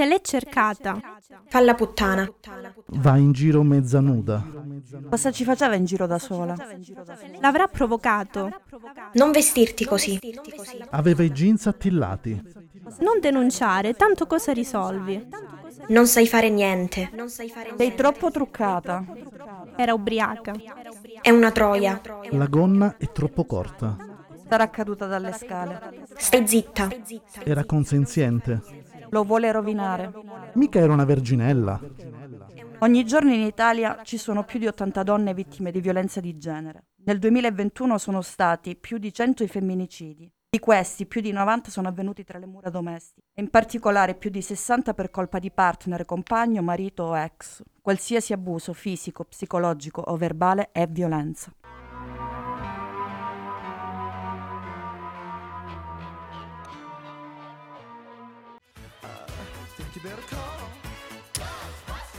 [0.00, 1.00] Se l'è cercata.
[1.48, 2.32] Fa la puttana.
[2.86, 4.46] Va in giro mezza nuda.
[5.10, 6.54] Cosa ci faceva in giro da sola?
[7.40, 8.60] L'avrà provocato.
[9.14, 10.16] Non vestirti così.
[10.90, 12.40] Aveva i jeans attillati.
[13.00, 15.26] Non denunciare, tanto cosa risolvi?
[15.88, 17.10] Non sai fare niente.
[17.76, 19.04] Sei troppo truccata.
[19.74, 20.54] Era ubriaca.
[21.20, 22.00] È una troia.
[22.30, 23.96] La gonna è troppo corta.
[24.48, 26.04] Sarà caduta dalle scale.
[26.16, 26.88] Stai zitta.
[27.42, 28.77] Era consenziente.
[29.10, 30.12] Lo vuole rovinare.
[30.54, 31.80] Mica era una verginella.
[32.80, 36.86] Ogni giorno in Italia ci sono più di 80 donne vittime di violenza di genere.
[37.04, 40.30] Nel 2021 sono stati più di 100 i femminicidi.
[40.50, 44.30] Di questi, più di 90 sono avvenuti tra le mura domestiche, e in particolare più
[44.30, 47.62] di 60 per colpa di partner, compagno, marito o ex.
[47.82, 51.52] Qualsiasi abuso fisico, psicologico o verbale è violenza.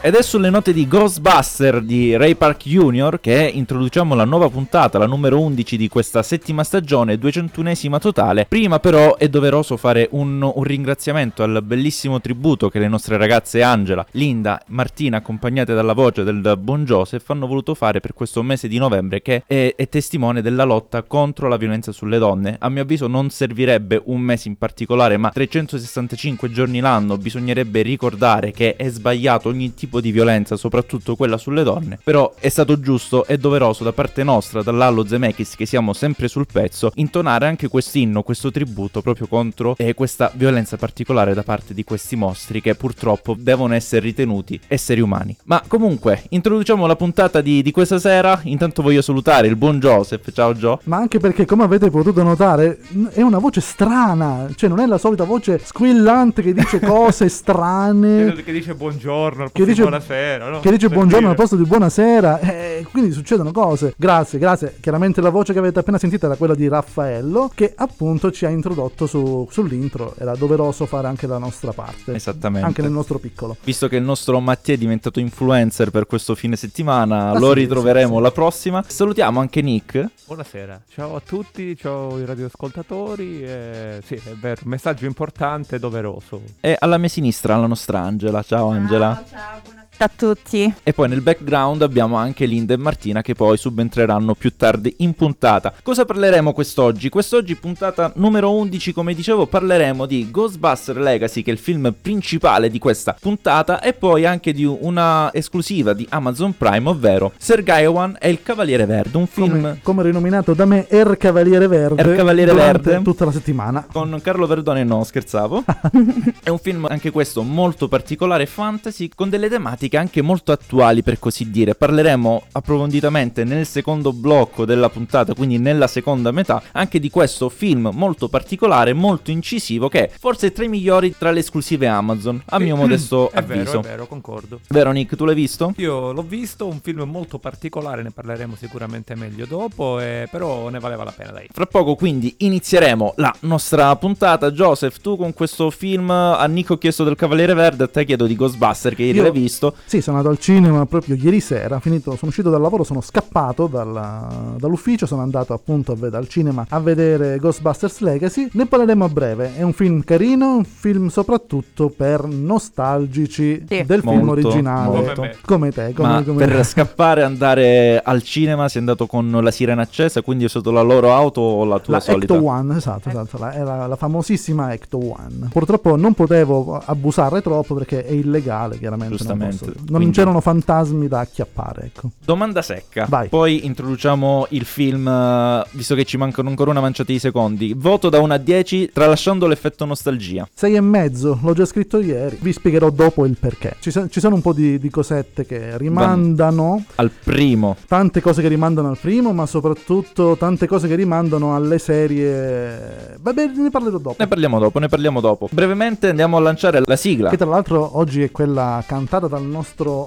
[0.02, 3.20] Ed è sulle note di Ghostbuster di Ray Park Jr.
[3.20, 8.46] che introduciamo la nuova puntata, la numero 11 di questa settima stagione, 201esima totale.
[8.48, 13.62] Prima però è doveroso fare un, un, ringraziamento al bellissimo tributo che le nostre ragazze
[13.62, 18.70] Angela, Linda, Martina, accompagnate dalla voce del buon Joseph, hanno voluto fare per questo mese
[18.70, 22.56] di novembre che è, è testimone della lotta contro la violenza sulle donne.
[22.58, 28.52] A mio avviso non servirebbe un mese in particolare, ma 365 giorni l'anno bisognerebbe ricordare
[28.52, 32.80] che è sbagliato ogni tipo tipo di violenza, soprattutto quella sulle donne, però è stato
[32.80, 37.68] giusto e doveroso da parte nostra, dall'Allo Zemeckis, che siamo sempre sul pezzo, intonare anche
[37.68, 42.76] quest'inno, questo tributo proprio contro eh, questa violenza particolare da parte di questi mostri che
[42.76, 45.36] purtroppo devono essere ritenuti esseri umani.
[45.46, 50.32] Ma comunque, introduciamo la puntata di, di questa sera, intanto voglio salutare il buon Joseph,
[50.32, 50.78] ciao Joe.
[50.84, 52.80] Ma anche perché, come avete potuto notare,
[53.10, 58.34] è una voce strana, cioè non è la solita voce squillante che dice cose strane.
[58.44, 60.60] che dice buongiorno, che dice dice buonasera, no?
[60.60, 63.94] Che dice buongiorno al posto di buonasera, e quindi succedono cose.
[63.98, 64.78] Grazie, grazie.
[64.80, 68.50] Chiaramente la voce che avete appena sentito era quella di Raffaello, che appunto ci ha
[68.50, 70.16] introdotto su, sull'intro.
[70.18, 72.14] Era doveroso fare anche la nostra parte.
[72.14, 72.68] Esattamente.
[72.68, 73.56] Anche nel nostro piccolo.
[73.64, 77.60] Visto che il nostro Mattia è diventato influencer per questo fine settimana, ah, lo sì,
[77.60, 78.22] ritroveremo sì, sì.
[78.22, 78.84] la prossima.
[78.86, 80.06] Salutiamo anche Nick.
[80.26, 83.44] Buonasera, ciao a tutti, ciao i radioascoltatori.
[83.44, 86.42] Eh, sì, è vero, messaggio importante e doveroso.
[86.60, 88.44] E alla mia sinistra la nostra Angela.
[88.44, 89.24] Ciao Angela.
[89.30, 89.69] Ciao, ciao
[90.04, 90.74] a tutti.
[90.84, 95.14] E poi nel background abbiamo anche Linda e Martina che poi subentreranno più tardi in
[95.14, 95.74] puntata.
[95.84, 97.10] Cosa parleremo quest'oggi?
[97.10, 102.70] Quest'oggi puntata numero 11, come dicevo, parleremo di Ghostbuster Legacy, che è il film principale
[102.70, 108.30] di questa puntata, e poi anche di una esclusiva di Amazon Prime, ovvero Sergaewan e
[108.30, 112.02] il Cavaliere Verde, un film come, come rinominato da me Er Cavaliere Verde.
[112.02, 113.86] Er Cavaliere Verde tutta la settimana.
[113.92, 115.64] Con Carlo Verdone no, scherzavo.
[116.42, 121.02] è un film anche questo molto particolare fantasy con delle tematiche tematiche anche molto attuali
[121.02, 121.76] per così dire.
[121.76, 127.90] Parleremo approfonditamente nel secondo blocco della puntata, quindi nella seconda metà, anche di questo film
[127.94, 132.60] molto particolare, molto incisivo, che è forse tra i migliori tra le esclusive Amazon, a
[132.60, 133.64] mio modesto è avviso.
[133.64, 134.60] Vero, è vero, concordo.
[134.70, 135.74] Vero Nick, tu l'hai visto?
[135.78, 140.80] Io l'ho visto, un film molto particolare, ne parleremo sicuramente meglio dopo, eh, però ne
[140.80, 141.48] valeva la pena, dai.
[141.52, 144.52] Fra poco quindi inizieremo la nostra puntata.
[144.52, 148.26] Joseph, tu con questo film a Nick ho chiesto del Cavaliere Verde, a te chiedo
[148.26, 149.24] di Ghostbuster che ieri Io...
[149.24, 149.76] l'hai visto.
[149.86, 153.68] Sì, sono andato al cinema proprio ieri sera, finito, sono uscito dal lavoro, sono scappato
[153.68, 158.50] dalla, dall'ufficio, sono andato appunto ved- al cinema a vedere Ghostbusters Legacy.
[158.54, 163.84] Ne parleremo a breve, è un film carino, un film soprattutto per nostalgici sì.
[163.84, 165.02] del molto, film originale.
[165.02, 165.30] Molto.
[165.46, 166.64] Come te, come, Ma come per te.
[166.64, 170.82] scappare e andare al cinema sei andato con la sirena accesa, quindi hai usato la
[170.82, 172.34] loro auto o la tua La solita?
[172.36, 175.50] Ecto One, esatto, esatto, la, era la famosissima Ecto One.
[175.52, 179.16] Purtroppo non potevo abusare troppo perché è illegale, chiaramente.
[179.16, 182.10] Giustamente, posso- non quindi- c'erano fantasmi da acchiappare, ecco.
[182.24, 183.06] Domanda secca.
[183.10, 183.28] Vai.
[183.30, 187.74] Poi introduciamo il film, eh, visto che ci mancano ancora una manciata di secondi.
[187.76, 190.48] Voto da 1 a 10, tralasciando l'effetto nostalgia.
[190.54, 192.38] Sei e mezzo, l'ho già scritto ieri.
[192.42, 193.76] Vi spiegherò dopo il perché.
[193.80, 197.76] Ci, so- ci sono un po' di, di cosette che rimandano, Al primo.
[197.88, 203.18] tante cose che rimandano al primo, ma soprattutto tante cose che rimandano alle serie.
[203.22, 204.16] Vabbè, ne parlerò dopo.
[204.20, 205.48] Ne parliamo dopo, ne parliamo dopo.
[205.52, 207.30] Brevemente andiamo a lanciare la sigla.
[207.30, 209.59] Che tra l'altro oggi è quella cantata dal nostro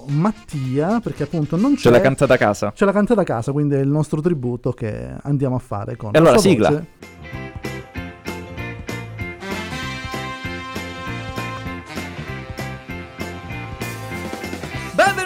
[0.08, 1.81] Mattia, perché appunto non c'è.
[1.81, 2.72] Ce l'ha cantata a casa.
[2.75, 6.10] Ce l'ha cantata a casa, quindi è il nostro tributo che andiamo a fare con
[6.14, 6.69] E allora, la sigla.
[6.70, 6.87] voce.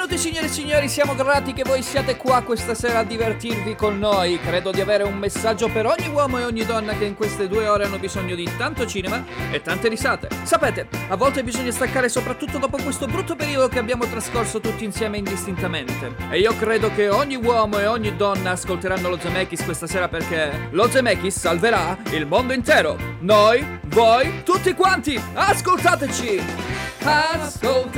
[0.07, 3.99] Benvenuti signore e signori, siamo grati che voi siate qua questa sera a divertirvi con
[3.99, 4.39] noi.
[4.39, 7.67] Credo di avere un messaggio per ogni uomo e ogni donna che in queste due
[7.67, 10.29] ore hanno bisogno di tanto cinema e tante risate.
[10.45, 15.17] Sapete, a volte bisogna staccare soprattutto dopo questo brutto periodo che abbiamo trascorso tutti insieme
[15.17, 16.15] indistintamente.
[16.31, 20.69] E io credo che ogni uomo e ogni donna ascolteranno lo Zemeckis questa sera perché
[20.71, 22.97] lo Zemeckis salverà il mondo intero.
[23.23, 26.41] Noi, voi, tutti quanti, ascoltateci!
[27.03, 27.97] Ascoltate!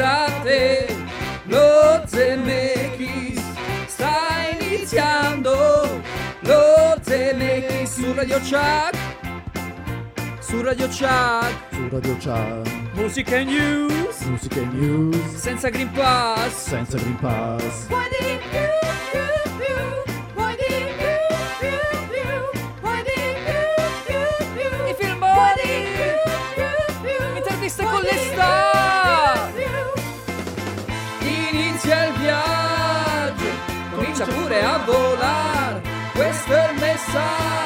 [1.48, 3.42] Lo Zemeckis
[3.86, 6.00] sta iniziando.
[6.40, 8.96] Lo Zemeckis su Radio Chuck
[10.40, 14.20] Su Radio Chuck Su Radio Chat, Musica e news.
[14.22, 16.68] Musica e news, Senza Green Pass.
[16.68, 17.86] Senza Green Pass.
[17.90, 18.87] I
[37.14, 37.57] è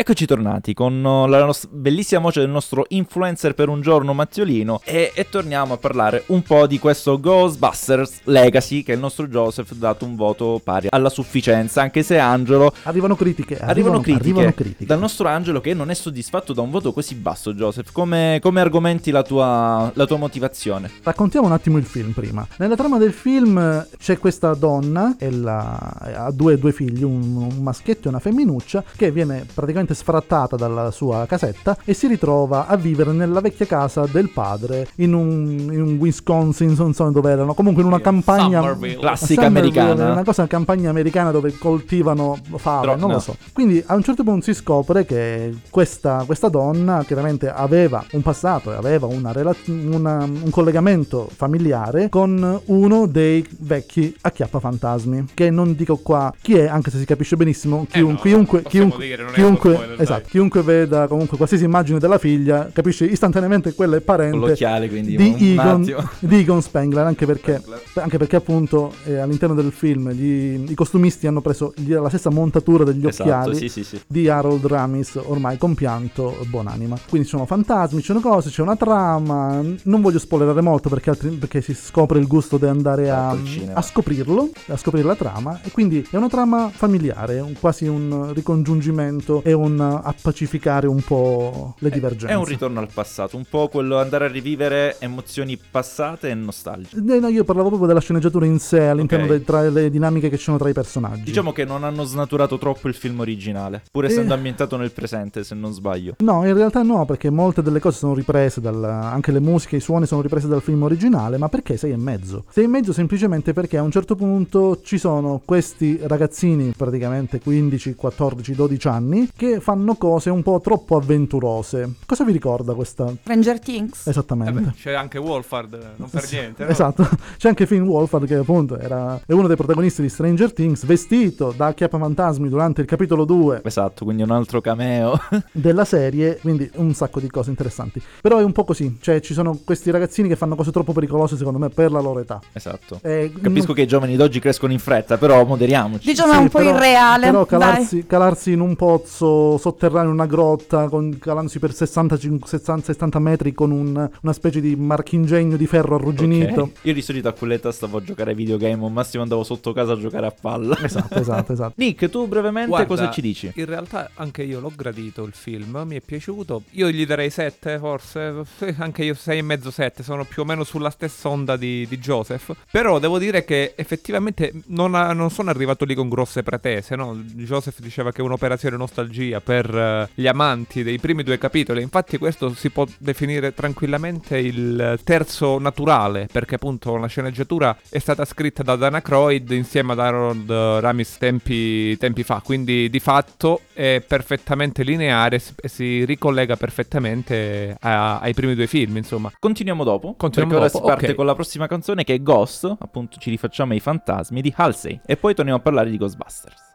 [0.00, 4.80] Eccoci tornati con uh, la nos- bellissima voce del nostro influencer per un giorno Mazziolino
[4.82, 9.72] e, e torniamo a parlare un po' di questo Ghostbusters Legacy che il nostro Joseph
[9.72, 14.22] ha dato un voto pari alla sufficienza anche se Angelo Arrivano critiche, Arrivano, arrivano, critiche,
[14.30, 14.86] arrivano critiche.
[14.86, 18.60] dal nostro Angelo che non è soddisfatto da un voto così basso Joseph come, come
[18.62, 20.90] argomenti la tua, la tua motivazione?
[21.02, 22.46] Raccontiamo un attimo il film prima.
[22.56, 27.36] Nella trama del film eh, c'è questa donna, e la- ha due, due figli, un,
[27.36, 32.66] un maschietto e una femminuccia, che viene praticamente sfrattata dalla sua casetta e si ritrova
[32.66, 37.30] a vivere nella vecchia casa del padre in un, in un Wisconsin, non so dove
[37.30, 40.12] erano, comunque in una campagna Classica americana.
[40.12, 43.14] Una cosa campagna americana dove coltivano fave, Però, non no.
[43.14, 43.36] lo so.
[43.52, 48.72] Quindi a un certo punto si scopre che questa, questa donna chiaramente aveva un passato
[48.72, 55.26] e aveva una rela- una- un collegamento familiare con uno dei vecchi acchiappafantasmi.
[55.34, 57.86] Che non dico qua chi è, anche se si capisce benissimo.
[57.88, 60.04] chiun- no, chiunque, chiunque, dire, chiunque, spoiler, dai.
[60.04, 65.52] esatto, chiunque veda comunque qualsiasi immagine della figlia capisce istantaneamente quella è parente quindi di
[65.52, 65.82] Egon,
[66.18, 67.62] di Egon Spengler, anche perché,
[67.94, 72.30] anche perché appunto eh, all'interno del film gli- i costumisti hanno preso gli- la stessa
[72.30, 74.00] montatura degli Esatto, occhiali sì sì sì.
[74.06, 76.96] di Harold Ramis, ormai compianto, buonanima.
[77.08, 79.60] Quindi ci sono fantasmi, ci sono cose, c'è una trama.
[79.82, 83.70] Non voglio spoilerare molto perché, altri- perché si scopre il gusto di andare a, Certo,
[83.74, 85.60] a scoprirlo, a scoprire la trama.
[85.62, 91.74] E quindi è una trama familiare, un- quasi un ricongiungimento e un appacificare un po'
[91.78, 92.32] le divergenze.
[92.32, 96.96] È un ritorno al passato, un po' quello andare a rivivere emozioni passate e nostalgia.
[96.96, 99.30] Eh, no, io parlavo proprio della sceneggiatura in sé, all'interno Ok.
[99.30, 101.22] dei- tra le dinamiche che ci sono tra i personaggi.
[101.22, 104.36] Diciamo che non hanno snaturato troppo il film originale, pur essendo Eh.
[104.36, 106.14] ambientato nel presente, se non sbaglio.
[106.18, 108.82] No, in realtà no, perché molte delle cose sono riprese dal.
[108.82, 112.44] anche le musiche, i suoni sono riprese dal film originale, ma perché sei e mezzo?
[112.50, 117.94] Sei e mezzo semplicemente perché a un certo punto ci sono questi ragazzini, praticamente 15,
[117.94, 121.94] 14, 12 anni, che fanno cose un po' troppo avventurose.
[122.06, 123.12] Cosa vi ricorda questa?
[123.20, 124.06] Stranger Things.
[124.06, 124.60] Eh Esattamente.
[124.60, 126.64] beh, c'è anche Wolfhard, non per niente.
[126.64, 126.70] no?
[126.70, 127.08] Esatto,
[127.38, 131.52] c'è anche Finn Wolfhard che appunto era, è uno dei protagonisti di Stranger Things, vestito
[131.56, 135.18] da Fantasmi durante il capitolo 2 Esatto, quindi un altro cameo.
[135.52, 138.02] della serie, quindi un sacco di cose interessanti.
[138.20, 141.36] Però è un po' così, cioè ci sono questi ragazzini che fanno cose troppo pericolose
[141.36, 142.40] secondo me per la loro età.
[142.52, 142.98] esatto.
[143.02, 146.06] E Capisco che i giovani d'oggi crescono in fretta, però moderiamoci.
[146.08, 147.26] Diciamo è Sì, un po' però- irreale.
[147.26, 152.84] Però calarsi, calarsi in un pozzo sotterraneo, in una grotta, con, calandosi per 60, 60,
[152.84, 156.62] 70 metri con un- una specie di marchingegno di ferro arrugginito.
[156.62, 156.70] Ok.
[156.82, 159.72] Io di solito a quell'età stavo a giocare ai videogame, o al massimo andavo sotto
[159.72, 160.78] casa a giocare a palla.
[160.82, 161.72] Esatto, esatto, esatto.
[161.82, 163.50] Nick, tu brevemente Guarda, cosa ci dici?
[163.54, 166.62] In realtà anche io l'ho gradito il film, mi è piaciuto.
[166.72, 168.42] Io gli darei 7 forse,
[168.78, 171.98] anche io 6 e mezzo 7, sono più o meno sulla stessa onda di, di
[171.98, 172.52] Joseph.
[172.70, 177.14] Però devo dire che effettivamente non, ha- non sono arrivato lì con grosse pretese, no?
[177.34, 181.82] Joseph diceva che è un'operazione nostalgia per eh, gli amanti dei primi due capitoli.
[181.82, 188.24] Infatti questo si può definire tranquillamente il terzo naturale, perché appunto la sceneggiatura è stata
[188.24, 194.02] scritta da Dana Croyd insieme ad Harold Ramis tempi, tempi fa, quindi di fatto è
[194.06, 199.32] perfettamente lineare e si- ricollega perfettamente a- ai primi due film, insomma.
[199.38, 200.14] Continuiamo dopo.
[200.16, 201.14] Continuiamo dopo, si parte ok.
[201.14, 205.00] con la prossima canzone che è Ghost, appunto ci rifacciamo ai fantasmi di Halsey.
[205.06, 206.69] E poi torniamo a parlare di Ghostbusters.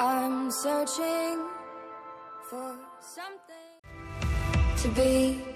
[0.00, 1.44] I'm searching
[2.48, 3.68] for something.
[4.82, 5.47] to be.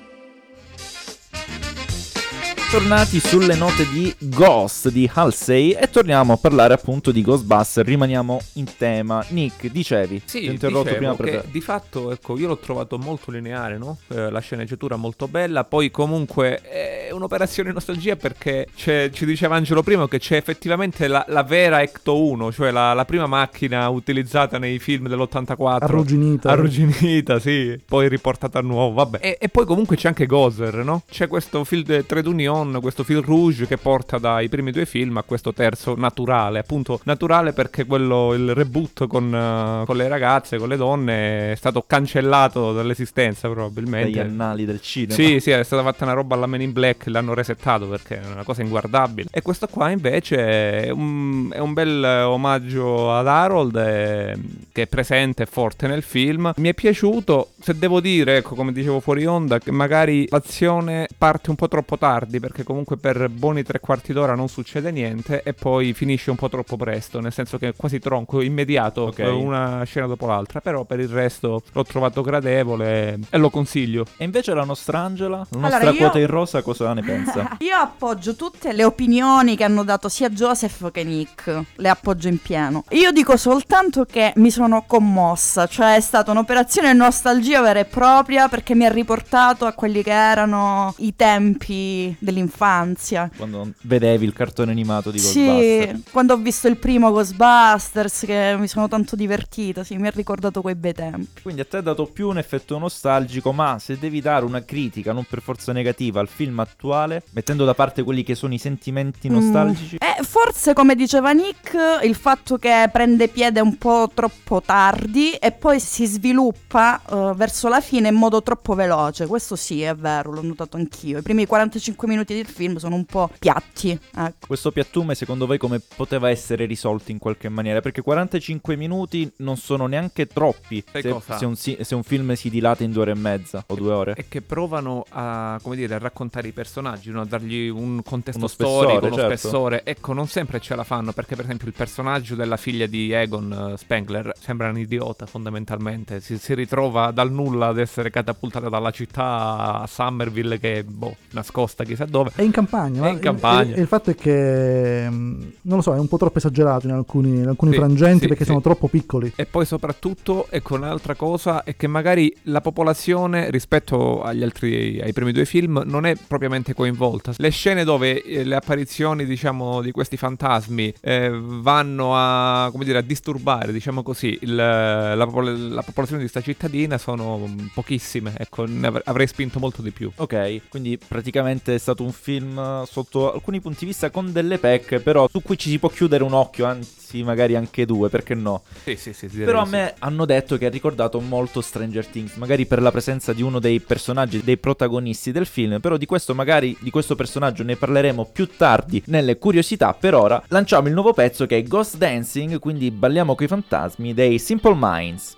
[2.73, 8.41] Tornati sulle note di Ghost di Halsey e torniamo a parlare appunto di Ghostbuster, rimaniamo
[8.55, 9.23] in tema.
[9.29, 11.26] Nick, dicevi, Sì, ti ho interrotto prima per...
[11.26, 13.99] che di fatto, ecco, io l'ho trovato molto lineare, no?
[14.09, 19.83] Eh, la sceneggiatura molto bella, poi comunque è un'operazione nostalgia perché c'è- ci diceva Angelo
[19.83, 24.57] prima che c'è effettivamente la, la vera Ecto 1, cioè la, la prima macchina utilizzata
[24.57, 25.83] nei film dell'84.
[25.83, 26.49] Arrugginita.
[26.50, 29.19] Arrugginita, sì, poi riportata a nuovo, vabbè.
[29.21, 31.02] E, e poi comunque c'è anche Gozer, no?
[31.11, 32.29] C'è questo film de Trade
[32.62, 37.00] Union, questo film rouge che porta dai primi due film a questo terzo naturale, appunto
[37.04, 41.85] naturale perché quello, il reboot con, eh, con le ragazze, con le donne è stato
[41.87, 44.11] cancellato dall'esistenza probabilmente.
[44.11, 45.14] dagli annali del cinema.
[45.14, 48.26] Sì, sì, è stata fatta una roba alla Men in Black, l'hanno resettato perché è
[48.26, 49.28] una cosa inguardabile.
[49.31, 54.38] E questo qua invece è un, è un bel omaggio ad Harold eh,
[54.73, 56.52] che è presente e forte nel film.
[56.57, 61.50] Mi è piaciuto, se devo dire, ecco, come dicevo fuori onda, che magari l'azione parte
[61.50, 65.54] un po' troppo tardi perché comunque per buoni tre quarti d'ora non succede niente e
[65.54, 69.18] poi finisce un po' troppo presto, nel senso che è quasi tronco, immediato, Ok.
[69.21, 70.61] eh, una scena dopo l'altra.
[70.61, 74.04] Però per il resto l'ho trovato gradevole e lo consiglio.
[74.18, 77.56] E invece la nostra Angela, la Allora, nostra io- quota in rosa, cosa ne pensa?
[77.61, 82.38] Io appoggio tutte le opinioni che hanno dato sia Joseph che Nick, le appoggio in
[82.38, 82.85] pieno.
[82.90, 88.49] Io dico soltanto che mi sono commossa, cioè è stata un'operazione nostalgia vera e propria
[88.49, 92.41] perché mi ha riportato a quelli che erano i tempi dell'infanzia.
[92.50, 95.94] Quando vedevi il cartone animato di Ghostbuster.
[95.96, 100.11] Sì, quando ho visto il primo Ghostbusters che mi sono tanto divertita, sì, mi ha
[100.14, 101.42] ricordato quei bei tempi.
[101.42, 105.12] Quindi a te ha dato più un effetto nostalgico, ma se devi dare una critica,
[105.12, 109.28] non per forza negativa, al film attuale, mettendo da parte quelli che sono i sentimenti
[109.28, 109.32] Mm.
[109.32, 115.32] nostalgici, Eh, forse come diceva Nick, il fatto che prende piede un po' troppo tardi
[115.32, 119.26] e poi si sviluppa eh, verso la fine in modo troppo veloce.
[119.26, 121.18] Questo sì, è vero, l'ho notato anch'io.
[121.18, 123.98] I primi 45 minuti del film sono un po' piatti.
[124.14, 124.46] Ecco.
[124.46, 127.80] questo piattume secondo voi come poteva essere risolto in qualche maniera?
[127.80, 132.84] Perché 45 minuti non sono neanche troppi se, se un, se un film si dilata
[132.84, 134.14] in due ore e mezza o due ore.
[134.16, 137.20] E che provano a, come dire, a raccontare i personaggi, no?
[137.20, 139.36] a dargli un contesto Uno spessore, storico, uno certo.
[139.36, 139.84] spessore.
[139.84, 143.72] Ecco, non sempre ce la fanno, perché per esempio il personaggio della figlia di Egon
[143.72, 146.20] eh, Spengler sembra un idiota fondamentalmente.
[146.20, 151.16] Si, si ritrova dal nulla ad essere catapultata dalla città a Somerville che è, boh,
[151.30, 152.22] nascosta chissà dove.
[152.35, 153.75] È in campagna, È in campagna.
[153.75, 156.87] E, e il fatto è che, mh, non lo so, è un po' troppo esagerato
[156.87, 158.50] in alcuni, in alcuni Sì, frangenti sì, perché sì.
[158.50, 159.33] sono troppo piccoli.
[159.35, 165.12] E poi soprattutto, ecco un'altra cosa, è che magari la popolazione rispetto agli altri, ai
[165.12, 167.33] primi due film, non è propriamente coinvolta.
[167.37, 172.99] Le scene dove eh, le apparizioni, diciamo, di questi fantasmi eh, vanno a, come dire,
[172.99, 178.33] a disturbare, diciamo così, il- la, popol- la popolazione di sta cittadina sono mm, pochissime.
[178.37, 180.11] Ecco, ne avre- avrei spinto molto di più.
[180.17, 184.59] Ok, quindi praticamente è stato un film eh, sotto alcuni punti di vista con delle
[184.59, 188.35] pecche, però su cui ci si può chiudere un occhio, anzi magari anche due, perché
[188.35, 188.62] no?
[188.85, 189.26] Sì, sì, sì.
[189.28, 193.32] Però a me hanno detto che ha ricordato molto Stranger Things, magari per la presenza
[193.32, 197.62] di uno dei personaggi, dei protagonisti del film, però di questo magari, di questo personaggio
[197.62, 201.97] ne parleremo più tardi nelle curiosità, per ora lanciamo il nuovo pezzo che è Ghost
[201.97, 205.37] Dancing, quindi balliamo coi fantasmi dei Simple Minds.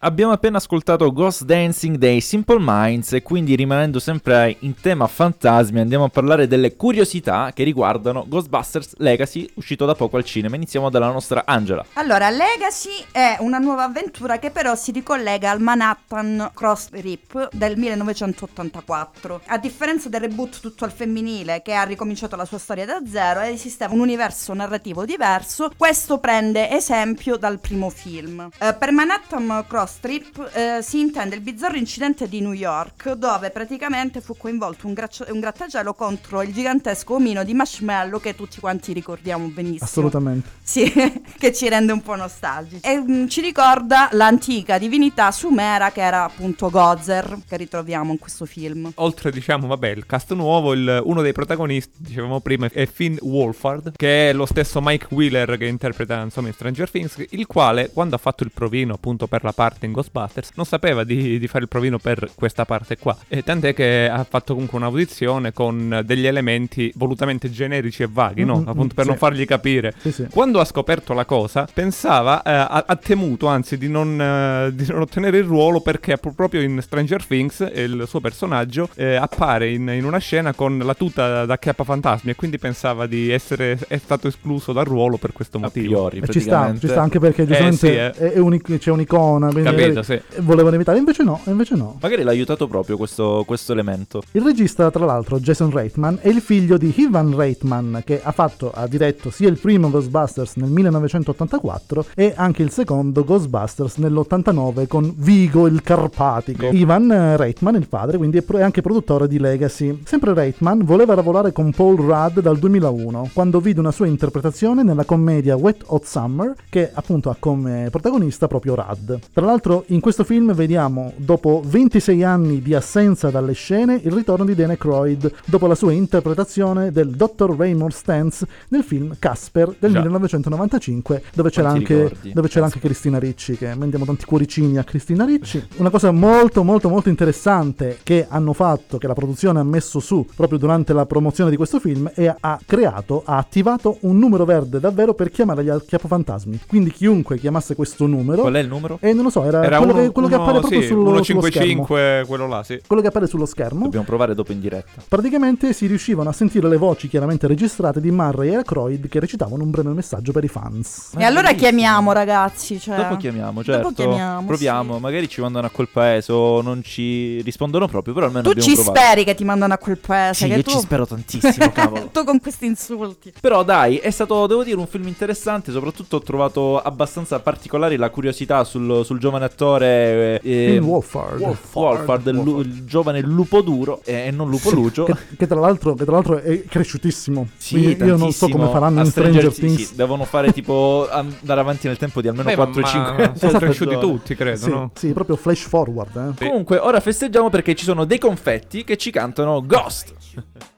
[0.00, 5.80] Abbiamo appena ascoltato Ghost Dancing dei Simple Minds e quindi rimanendo sempre in tema fantasmi
[5.80, 10.54] andiamo a parlare delle curiosità che riguardano Ghostbusters Legacy uscito da poco al cinema.
[10.54, 11.84] Iniziamo dalla nostra Angela.
[11.94, 17.76] Allora, Legacy è una nuova avventura che però si ricollega al Manhattan Cross Rip del
[17.76, 19.40] 1984.
[19.46, 23.40] A differenza del reboot tutto al femminile che ha ricominciato la sua storia da zero
[23.40, 28.48] e esisteva un universo narrativo diverso, questo prende esempio dal primo film.
[28.60, 33.50] Eh, per Manhattan Cross Rip eh, si intende il bizzarro incidente di New York dove
[33.50, 38.60] praticamente fu coinvolto un, graccio- un grattacielo contro il gigantesco omino di Marshmallow che tutti
[38.60, 39.84] quanti ricordiamo benissimo.
[39.84, 40.48] Assolutamente.
[40.62, 40.90] Sì,
[41.38, 42.80] che ci rende un po' nostalgici.
[42.84, 48.44] E mm, ci ricorda l'antica divinità sumera che era appunto Gozer, che ritroviamo in questo
[48.44, 48.90] film.
[48.96, 53.92] Oltre, diciamo, vabbè, il cast nuovo, il- uno dei protagonisti, dicevamo prima, è Finn Wolfhard,
[53.96, 58.14] che è lo stesso Mike Wheeler che interpreta, insomma, in Stranger Things, il quale, quando
[58.14, 61.46] ha fatto il provino, appunto, per la parte parte in Ghostbusters, non sapeva di, di
[61.46, 63.16] fare il provino per questa parte qua.
[63.28, 68.58] E tant'è che ha fatto comunque un'audizione con degli elementi volutamente generici e vaghi, no?
[68.58, 69.10] Mm, mm, Appunto per sì.
[69.10, 69.94] non fargli capire.
[69.98, 70.26] Sì, sì.
[70.30, 74.86] Quando ha scoperto la cosa, pensava, eh, ha, ha temuto anzi di non, eh, di
[74.88, 79.14] non ottenere il ruolo perché pro- proprio in Stranger Things eh, il suo personaggio eh,
[79.14, 83.78] appare in, in una scena con la tuta da fantasmi e quindi pensava di essere
[83.88, 86.08] è stato escluso dal ruolo per questo A motivo.
[86.08, 87.86] priori, E ci sta, ci sta anche perché giustamente sì,
[88.24, 88.32] eh.
[88.32, 90.20] è- unic- c'è un'icona, quindi Capito, sì.
[90.40, 91.98] volevano evitare, invece no, invece no.
[92.00, 94.22] Magari l'ha aiutato proprio questo, questo elemento.
[94.32, 98.70] Il regista, tra l'altro, Jason Reitman, è il figlio di Ivan Reitman, che ha fatto,
[98.72, 105.12] ha diretto sia il primo Ghostbusters nel 1984 e anche il secondo Ghostbusters nell'89 con
[105.16, 106.66] Vigo il Carpatico.
[106.66, 110.00] Ivan eh, Reitman, il padre, quindi è, pro- è anche produttore di Legacy.
[110.04, 115.04] Sempre Reitman voleva lavorare con Paul Rudd dal 2001, quando vide una sua interpretazione nella
[115.04, 119.12] commedia Wet Hot Summer, che appunto ha come protagonista proprio Rudd.
[119.32, 124.44] Tra l'altro in questo film vediamo, dopo 26 anni di assenza dalle scene, il ritorno
[124.44, 127.54] di Dan Aykroyd dopo la sua interpretazione del Dr.
[127.56, 130.00] Raymond Stantz nel film Casper del Già.
[130.00, 135.24] 1995, dove c'era, anche, dove c'era anche Cristina Ricci, che mandiamo tanti cuoricini a Cristina
[135.24, 135.66] Ricci.
[135.78, 140.26] Una cosa molto molto molto interessante che hanno fatto, che la produzione ha messo su
[140.34, 144.80] proprio durante la promozione di questo film, è ha creato, ha attivato un numero verde
[144.80, 146.60] davvero per chiamare gli acchiappofantasmi.
[146.66, 148.42] Quindi chiunque chiamasse questo numero...
[148.42, 148.98] Qual è il numero?
[149.00, 150.86] E non lo so, era, Era quello, uno, che, quello che uno- appare proprio sì,
[150.86, 151.40] sullo, sullo schermo.
[151.42, 152.80] 155, quello là, sì.
[152.86, 153.84] Quello che appare sullo schermo.
[153.84, 155.02] Dobbiamo provare dopo in diretta.
[155.08, 159.62] Praticamente si riuscivano a sentire le voci chiaramente registrate di Murray e Aykroyd che recitavano
[159.62, 161.12] un breve messaggio per i fans.
[161.16, 162.78] E allora chiamiamo, ragazzi.
[162.78, 162.96] Cioè...
[162.96, 163.82] Dopo chiamiamo, certo.
[163.88, 165.00] Dopo chiamiamo, Proviamo, sì.
[165.00, 168.68] magari ci mandano a quel paese o non ci rispondono proprio, però almeno Tu abbiamo
[168.68, 168.98] ci provato.
[168.98, 170.44] speri che ti mandano a quel paese.
[170.44, 170.70] Sì, che io tu...
[170.70, 172.08] ci spero tantissimo, cavolo.
[172.12, 173.32] tu con questi insulti.
[173.40, 175.72] Però dai, è stato, devo dire, un film interessante.
[175.72, 180.40] Soprattutto ho trovato abbastanza particolari la curiosità sul, sul giovane attore.
[180.42, 181.40] Eh, Phil Wolfhard.
[181.72, 185.04] Wolfhard, il, lu- il giovane lupo duro eh, e non lupo lucio.
[185.04, 187.48] Che, che tra l'altro, che tra l'altro è cresciutissimo.
[187.56, 189.88] Sì, io non so come faranno in Stranger sì, Things.
[189.88, 193.58] sì, devono fare tipo andare avanti nel tempo di almeno Beh, ma- 4-5 ma sono
[193.58, 194.90] cresciuti tutti, credo, Sì, no?
[194.94, 196.16] sì, proprio flash forward.
[196.16, 196.36] Eh.
[196.38, 196.44] Sì.
[196.46, 200.14] Comunque, ora festeggiamo perché ci sono dei confetti che ci cantano Ghost.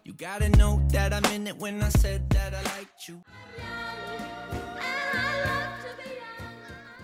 [0.02, 3.20] You gotta know that I meant it when I said that I liked you.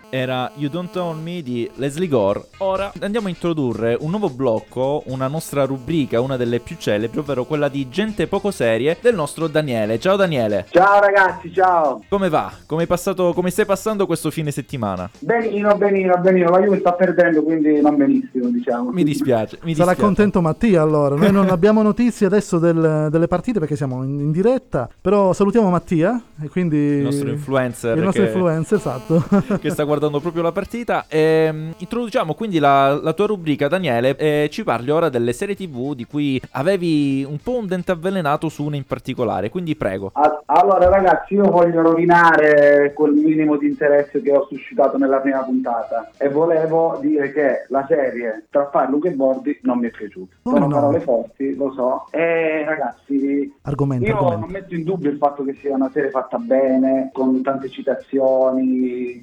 [0.08, 2.44] Era You Don't Own Me di Leslie Gore.
[2.58, 7.44] Ora andiamo a introdurre un nuovo blocco, una nostra rubrica, una delle più celebri, ovvero
[7.44, 9.98] quella di gente poco serie del nostro Daniele.
[9.98, 12.02] Ciao Daniele, Ciao ragazzi, ciao.
[12.08, 12.50] come va?
[12.66, 15.10] Come, passato, come stai passando questo fine settimana?
[15.18, 16.50] Benino, benino, benino.
[16.50, 18.90] La Juve sta perdendo, quindi non benissimo, diciamo.
[18.92, 20.00] Mi dispiace, mi Sarà dispiace.
[20.00, 21.16] contento Mattia allora.
[21.16, 24.88] Noi non abbiamo notizie adesso del- delle partite perché siamo in, in diretta.
[25.00, 29.24] Però salutiamo Mattia e quindi Il nostro influencer il nostro che- influencer, esatto.
[29.60, 31.06] che sta guardando proprio la partita.
[31.08, 34.16] Ehm, introduciamo quindi la, la tua rubrica, Daniele.
[34.16, 38.48] E ci parli ora delle serie TV di cui avevi un po' un dente avvelenato
[38.48, 39.50] su una in particolare.
[39.50, 40.12] Quindi prego.
[40.46, 46.10] Allora ragazzi, io voglio rovinare quel minimo di interesse che ho suscitato nella prima puntata
[46.18, 50.36] e volevo dire che la serie tra Farluk e Bordi non mi è piaciuta.
[50.42, 50.74] Come Sono no?
[50.74, 52.06] parole forti, lo so.
[52.10, 54.40] E ragazzi, Argomento, io argomento.
[54.40, 59.20] non metto in dubbio il fatto che sia una serie fatta bene, con tante citazioni,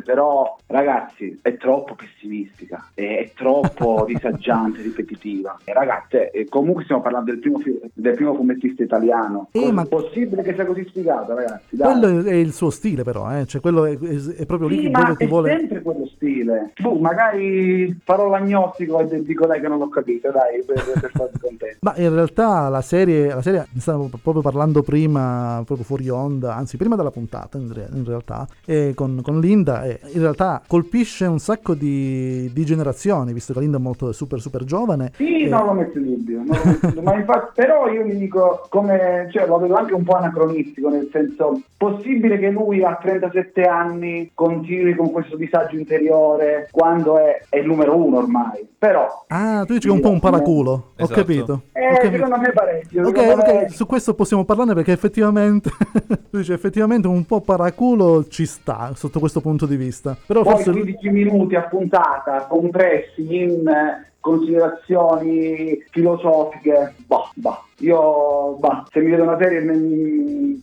[0.00, 5.58] interessante, però ragazzi è troppo pessimistica, è, è troppo disagiante, ripetitiva.
[5.64, 9.48] E ragazze, eh, comunque stiamo parlando del primo, fi- del primo fumettista italiano.
[9.52, 11.76] Eh, Come ma- è possibile che sia così sfigato, ragazzi?
[11.76, 11.98] Dai.
[11.98, 13.46] Quello è il suo stile però, eh.
[13.46, 15.50] cioè quello è, è- è proprio lì Sì, dove ti è vuole...
[15.58, 16.72] sempre quello stile.
[16.80, 21.38] Boh, magari farò l'agnostico e dico dai che non l'ho capito, dai, per, per farvi
[21.38, 21.76] contento.
[21.82, 26.54] Ma in realtà la serie, la serie, ne stavo proprio parlando prima, proprio fuori onda,
[26.54, 30.62] anzi prima della puntata in, re- in realtà, e con, con Linda, e in realtà
[30.66, 35.12] colpisce un sacco di, di generazioni, visto che Linda è molto super super giovane.
[35.16, 38.16] Sì, e- non lo metto in dubbio, non lo metto ma infatti, però io mi
[38.16, 42.98] dico come, cioè lo vedo anche un po' anacronistico, nel senso, possibile che lui a
[43.00, 49.24] 37 anni continui con questo disagio interiore quando è, è il numero uno ormai, però...
[49.28, 51.14] Ah, tu dici che è un po' un paraculo, ho Esatto.
[51.20, 51.52] capito.
[51.52, 52.12] ho Eh, capito.
[52.12, 53.06] secondo me parecchio.
[53.08, 55.70] Ok, me- ok, su questo possiamo parlarne perché effettivamente,
[56.30, 59.79] tu dici, effettivamente un po' paraculo ci sta sotto questo punto di vista.
[60.26, 60.70] Però Poi forse...
[60.72, 67.64] 15 minuti a puntata compressi in eh, considerazioni filosofiche, bah, bah.
[67.78, 69.60] Io, bah, se mi vedo una serie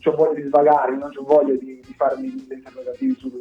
[0.04, 3.34] ho voglia di svagare, non ho voglia di, di farmi degli interrogativi sul,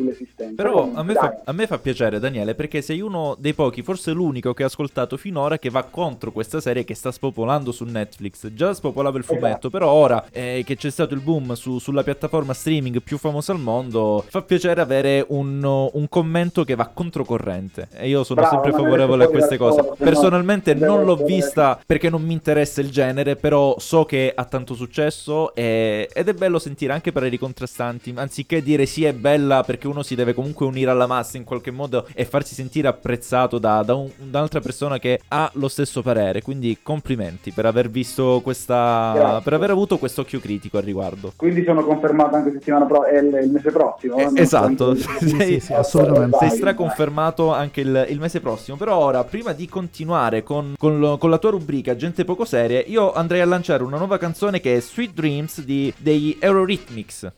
[0.00, 0.54] sull'esistenza.
[0.62, 3.82] Però Comunque, a me, fa, a me fa piacere, Daniele, perché sei uno dei pochi,
[3.82, 7.84] forse l'unico che ho ascoltato finora che va contro questa serie che sta spopolando su
[7.84, 8.48] Netflix.
[8.52, 9.70] Già spopolava il fumetto, Esatto.
[9.70, 13.60] però ora eh, che c'è stato il boom su- sulla piattaforma streaming più famosa al
[13.60, 17.88] mondo, fa piacere avere un, un commento che va controcorrente.
[17.92, 19.80] E io sono Bravo, sempre favorevole a queste cose.
[19.82, 19.94] no?
[19.98, 24.32] Personalmente Deve non l'ho essere- vista perché non mi interessa il genere, però so che
[24.34, 29.12] ha tanto successo e- ed è bello sentire anche pareri contrastanti, anziché dire sì è
[29.12, 32.88] bella perché uno si deve comunque unire alla massa in qualche modo e farsi sentire
[32.88, 36.42] apprezzato da, da un- da un'altra persona che ha lo stesso parere.
[36.42, 39.12] Quindi complimenti per aver visto questa...
[39.14, 39.40] Grazie.
[39.42, 41.32] per aver avuto questo occhio critico al riguardo.
[41.36, 44.16] Quindi sono confermato anche settimana pro- il, il mese prossimo.
[44.16, 46.38] Eh, esatto, Sì, sì, sei, sì, assolutamente.
[46.40, 48.76] sei straconfermato anche il, il mese prossimo.
[48.76, 52.80] Però ora, prima di continuare con, con lo- con la tua rubrica Gente poco serie,
[52.86, 57.32] io andrei a lanciare una nuova canzone che è Sweet Dreams di, degli Eurorhythmics.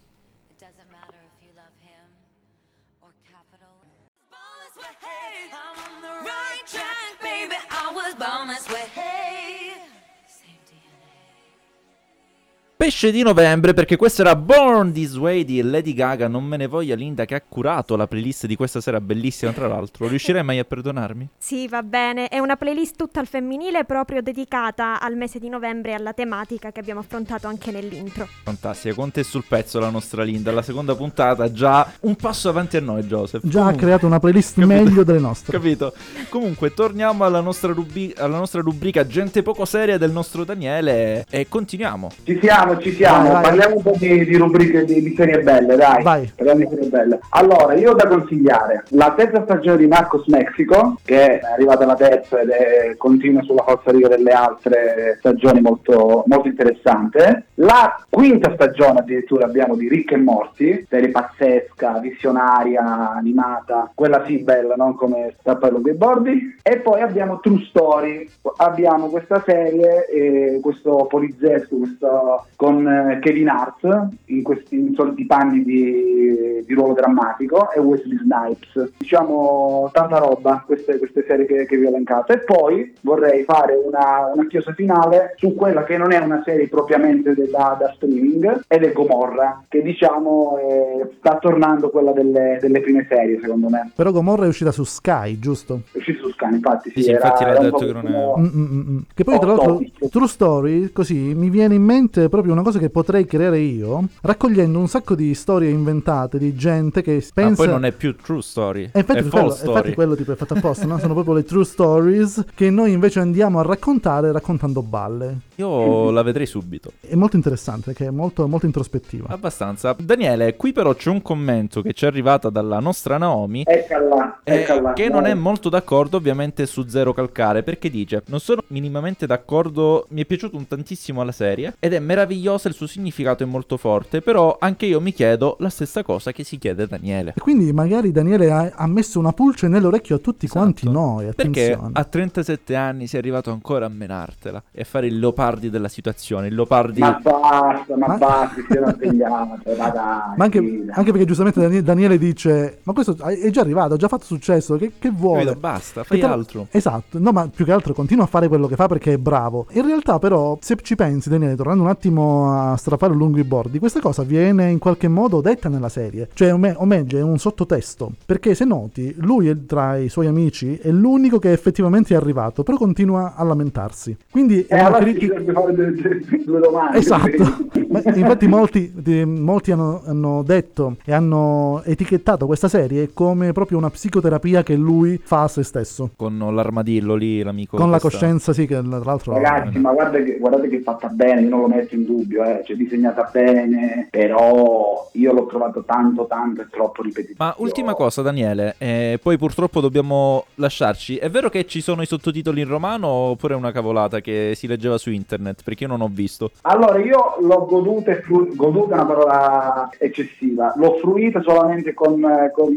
[12.83, 16.27] Pesce di novembre perché questo era Born This Way di Lady Gaga.
[16.27, 19.69] Non me ne voglia Linda che ha curato la playlist di questa sera, bellissima tra
[19.69, 20.09] l'altro.
[20.09, 21.29] Riuscirei mai a perdonarmi?
[21.39, 22.27] Sì, va bene.
[22.27, 26.73] È una playlist tutta al femminile proprio dedicata al mese di novembre e alla tematica
[26.73, 28.27] che abbiamo affrontato anche nell'intro.
[28.43, 30.51] Fantastica, con te sul pezzo la nostra Linda.
[30.51, 33.47] La seconda puntata già un passo avanti a noi, Joseph.
[33.47, 34.83] Già ha Comunque- creato una playlist Capito.
[34.83, 35.57] meglio delle nostre.
[35.57, 35.95] Capito?
[36.29, 41.47] Comunque, torniamo alla nostra, rubi- alla nostra rubrica Gente poco seria del nostro Daniele e
[41.49, 42.11] continuiamo.
[42.25, 43.23] Ci siamo, ci siamo.
[43.23, 43.43] Vai, vai.
[43.43, 46.03] Parliamo un po' di, di rubriche di, di serie belle, dai.
[46.03, 46.33] Vai.
[46.35, 47.21] Parliamo di serie belle.
[47.31, 51.95] Allora, io ho da consigliare la terza stagione di Narcos Mexico, che è arrivata la
[51.95, 57.47] terza ed è continua sulla falsariga delle altre stagioni molto, molto interessante.
[57.55, 64.39] La quinta stagione addirittura abbiamo di Rick e Morty, serie pazzesca, visionaria, animata, quella sì
[64.39, 66.57] bella, non come Strappare Lungo i Bordi.
[66.63, 73.49] E poi abbiamo True Story, abbiamo questa serie, eh, questo poliziesco questo, con eh, Kevin
[73.49, 78.93] Hart in questi in soliti panni di, di ruolo drammatico e Wesley Snipes.
[78.99, 82.33] Diciamo tanta roba queste, queste serie che, che vi ho elencato.
[82.33, 86.69] E poi vorrei fare una, una chiosa finale su quella che non è una serie
[86.69, 92.59] propriamente de- da, da streaming ed è Gomorra, che diciamo eh, sta tornando quella delle,
[92.61, 93.91] delle prime serie secondo me.
[93.97, 95.81] Però Gomorra è uscita su Sky, giusto?
[95.91, 98.45] È uscito su Sky, infatti sì, Sì, era- infatti l'ha detto che non è- Mm,
[98.45, 98.99] mm, mm.
[99.15, 100.09] Che poi, tra Off l'altro, topic.
[100.11, 104.79] True Story, così mi viene in mente proprio una cosa che potrei creare io, raccogliendo
[104.79, 107.55] un sacco di storie inventate di gente che Ma pensa.
[107.63, 109.95] poi non è più True Story, E infatti, è quello, False infatti Story.
[109.95, 110.99] quello tipo è fatto apposta, no?
[110.99, 115.39] sono proprio le true stories che noi invece andiamo a raccontare raccontando balle.
[115.63, 116.93] Io la vedrei subito.
[117.01, 119.29] È molto interessante, perché è molto, molto introspettiva.
[119.29, 119.95] Abbastanza.
[119.99, 123.63] Daniele, qui però c'è un commento che ci è arrivata dalla nostra Naomi.
[123.67, 124.93] Eccola, eh, eccola.
[124.93, 130.07] che non è molto d'accordo ovviamente su Zero Calcare perché dice non sono minimamente d'accordo
[130.11, 133.77] mi è piaciuto un tantissimo la serie ed è meravigliosa il suo significato è molto
[133.77, 137.73] forte però anche io mi chiedo la stessa cosa che si chiede Daniele E quindi
[137.73, 140.61] magari Daniele ha, ha messo una pulce nell'orecchio a tutti Esatto.
[140.61, 141.27] quanti noi.
[141.35, 141.91] perché Attenzione.
[141.95, 145.19] a 37 anni sei arrivato ancora a menartela e a fare il
[145.53, 150.37] leopardi della situazione il leopardi Ma basta, ma, Ma- basta, si siano svegliate, ma dai.
[150.37, 154.09] Ma anche, anche perché giustamente Daniele, Daniele dice: Ma questo è già arrivato, ha già
[154.09, 154.77] fatto successo.
[154.77, 155.41] Che, che vuole?
[155.45, 155.61] Capito?
[155.61, 158.77] basta fai tra- altro Esatto, no, ma più che altro continua a fare quello che
[158.77, 159.67] fa perché è bravo.
[159.73, 163.79] In realtà, però, se ci pensi, Daniele, tornando un attimo a strappare lungo i bordi,
[163.79, 167.23] questa cosa viene in qualche modo detta nella serie, cioè, o, me- o meglio, è
[167.23, 168.13] un sottotesto.
[168.25, 172.63] Perché se noti, lui è tra i suoi amici è l'unico che effettivamente è arrivato,
[172.63, 174.17] però continua a lamentarsi.
[174.31, 175.32] Quindi è Eh, una critica.
[175.33, 176.99] Dovrebbe fare due, due- due domande.
[176.99, 183.53] Esatto, Ma infatti molti, di- molti hanno, hanno detto e hanno etichettato questa serie come
[183.53, 186.11] proprio una psicoterapia che lui fa a se stesso.
[186.17, 189.35] con l'armadillo lì l'amico Con la coscienza, sì, che tra l'altro...
[189.35, 192.45] Ragazzi, ma guarda che, guardate che è fatta bene, io non lo metto in dubbio,
[192.45, 197.45] eh, cioè disegnata bene, però io l'ho trovato tanto, tanto e troppo ripetitivo.
[197.45, 201.17] Ma ultima cosa, Daniele, eh, poi purtroppo dobbiamo lasciarci.
[201.17, 204.67] È vero che ci sono i sottotitoli in romano oppure è una cavolata che si
[204.67, 205.22] leggeva su internet?
[205.25, 206.51] Perché io non ho visto.
[206.63, 212.21] Allora, io l'ho goduta, e fru- goduta è una parola eccessiva, l'ho fruita solamente con,
[212.53, 212.71] con,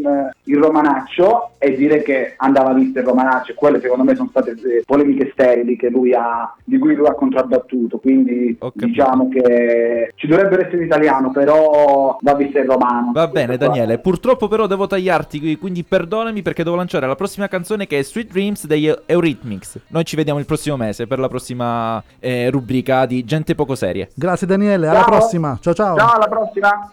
[0.43, 4.51] il romanaccio e dire che andava visto il romanaccio, e quelle secondo me sono state
[4.51, 8.85] eh, polemiche sterili che lui ha, di cui lui ha contraddattuto, quindi capito.
[8.85, 13.11] diciamo che ci dovrebbe essere in italiano, però va visto il romano.
[13.13, 13.57] Va bene.
[13.57, 13.99] Daniele.
[13.99, 18.03] Purtroppo però devo tagliarti, qui- quindi perdonami perché devo lanciare la prossima canzone che è
[18.03, 19.79] Sweet Dreams degli Eurythmics.
[19.87, 24.09] Noi ci vediamo il prossimo mese per la prossima eh, rubrica di Gente poco serie.
[24.13, 25.09] Grazie Daniele, alla Ciao.
[25.09, 25.57] prossima.
[25.61, 25.97] Ciao ciao.
[25.97, 26.91] Ciao, alla prossima!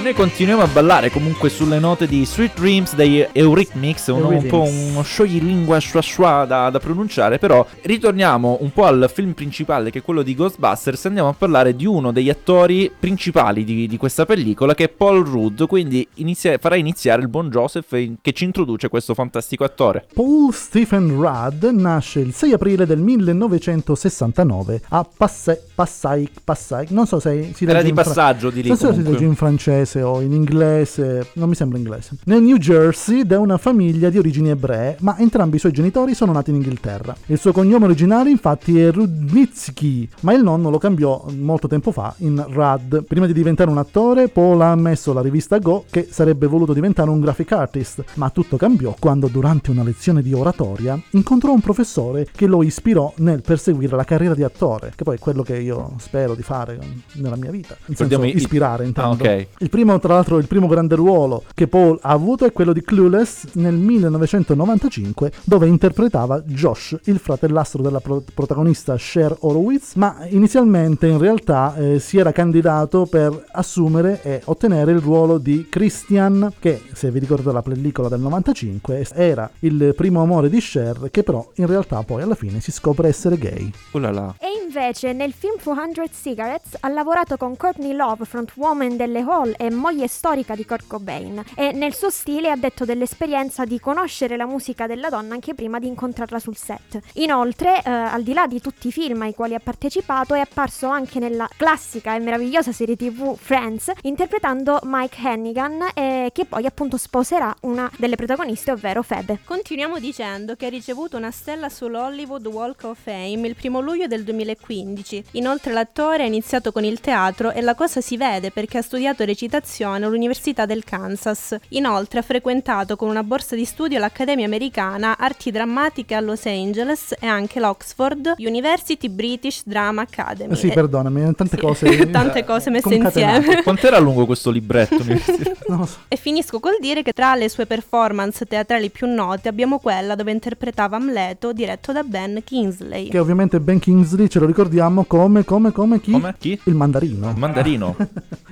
[0.00, 4.46] E noi continuiamo a ballare comunque sulle note di Sweet Dreams dei Eurythmics, un, un
[4.46, 9.98] po' uno scioglilingua schwa da, da pronunciare, però ritorniamo un po' al film principale che
[9.98, 14.24] è quello di Ghostbusters, andiamo a parlare di uno degli attori principali di, di questa
[14.24, 18.88] pellicola che è Paul Rudd, quindi inizia- farà iniziare il buon Joseph che ci introduce
[18.88, 20.06] questo fantastico attore.
[20.14, 27.20] Paul Stephen Rudd nasce il 6 aprile del 1969 a Passaic, Passaic, Passaic, non so
[27.20, 29.24] se si Era legge di in fra- passaggio di lì non so se si legge
[29.24, 32.16] in francese o in inglese, non mi sembra inglese.
[32.24, 36.32] Nel New Jersey da una famiglia di origini ebree, ma entrambi i suoi genitori sono
[36.32, 37.14] nati in Inghilterra.
[37.26, 42.14] Il suo cognome originale infatti è Rudnitsky, ma il nonno lo cambiò molto tempo fa
[42.18, 42.98] in Rudd.
[43.06, 47.10] Prima di diventare un attore, Paul ha ammesso alla rivista Go che sarebbe voluto diventare
[47.10, 52.26] un graphic artist, ma tutto cambiò quando durante una lezione di oratoria incontrò un professore
[52.34, 55.94] che lo ispirò nel perseguire la carriera di attore, che poi è quello che io
[55.98, 56.78] spero di fare
[57.14, 57.76] nella mia vita.
[57.86, 59.24] Nel senso, ispirare intendo.
[59.24, 59.46] Ah, ok.
[59.58, 62.82] Il primo, tra l'altro, il primo grande ruolo che Paul ha avuto è quello di
[62.82, 71.06] Clueless nel 1995, dove interpretava Josh, il fratellastro della pro- protagonista Cher Horowitz, ma inizialmente
[71.06, 76.82] in realtà eh, si era candidato per assumere e ottenere il ruolo di Christian, che
[76.92, 81.48] se vi ricordate la pellicola del 95 era il primo amore di Cher, che però
[81.54, 83.70] in realtà poi alla fine si scopre essere gay.
[83.92, 84.34] Oh là là.
[84.38, 89.69] E invece nel film 200 Cigarettes ha lavorato con Courtney Love, frontwoman delle Hall e
[89.72, 94.46] moglie storica di Kurt Cobain, e nel suo stile ha detto dell'esperienza di conoscere la
[94.46, 96.98] musica della donna anche prima di incontrarla sul set.
[97.14, 100.88] Inoltre, eh, al di là di tutti i film ai quali ha partecipato, è apparso
[100.88, 106.96] anche nella classica e meravigliosa serie tv Friends, interpretando Mike Hannigan, eh, che poi appunto
[106.96, 109.38] sposerà una delle protagoniste, ovvero Phoebe.
[109.44, 114.24] Continuiamo dicendo che ha ricevuto una stella sull'Hollywood Walk of Fame il primo luglio del
[114.24, 115.24] 2015.
[115.32, 119.24] Inoltre l'attore ha iniziato con il teatro e la cosa si vede perché ha studiato
[119.24, 121.56] recitazione all'Università del Kansas.
[121.68, 127.14] Inoltre ha frequentato con una borsa di studio l'Accademia Americana Arti Drammatiche a Los Angeles
[127.18, 130.52] e anche l'Oxford University British Drama Academy.
[130.52, 132.10] Eh sì, E- perdonami, tante cose.
[132.10, 133.62] Tante cose messe insieme.
[133.62, 134.96] Quant'era lungo questo libretto?
[135.00, 135.56] universitario?
[135.68, 135.98] Non lo so.
[136.08, 140.30] E finisco col dire che tra le sue performance teatrali più note abbiamo quella dove
[140.32, 143.08] interpretava Amleto diretto da Ben Kingsley.
[143.08, 146.12] Che ovviamente Ben Kingsley ce lo ricordiamo come, come, come chi?
[146.12, 146.34] Come?
[146.38, 146.58] Chi?
[146.64, 147.32] Il mandarino.
[147.36, 147.96] Mandarino.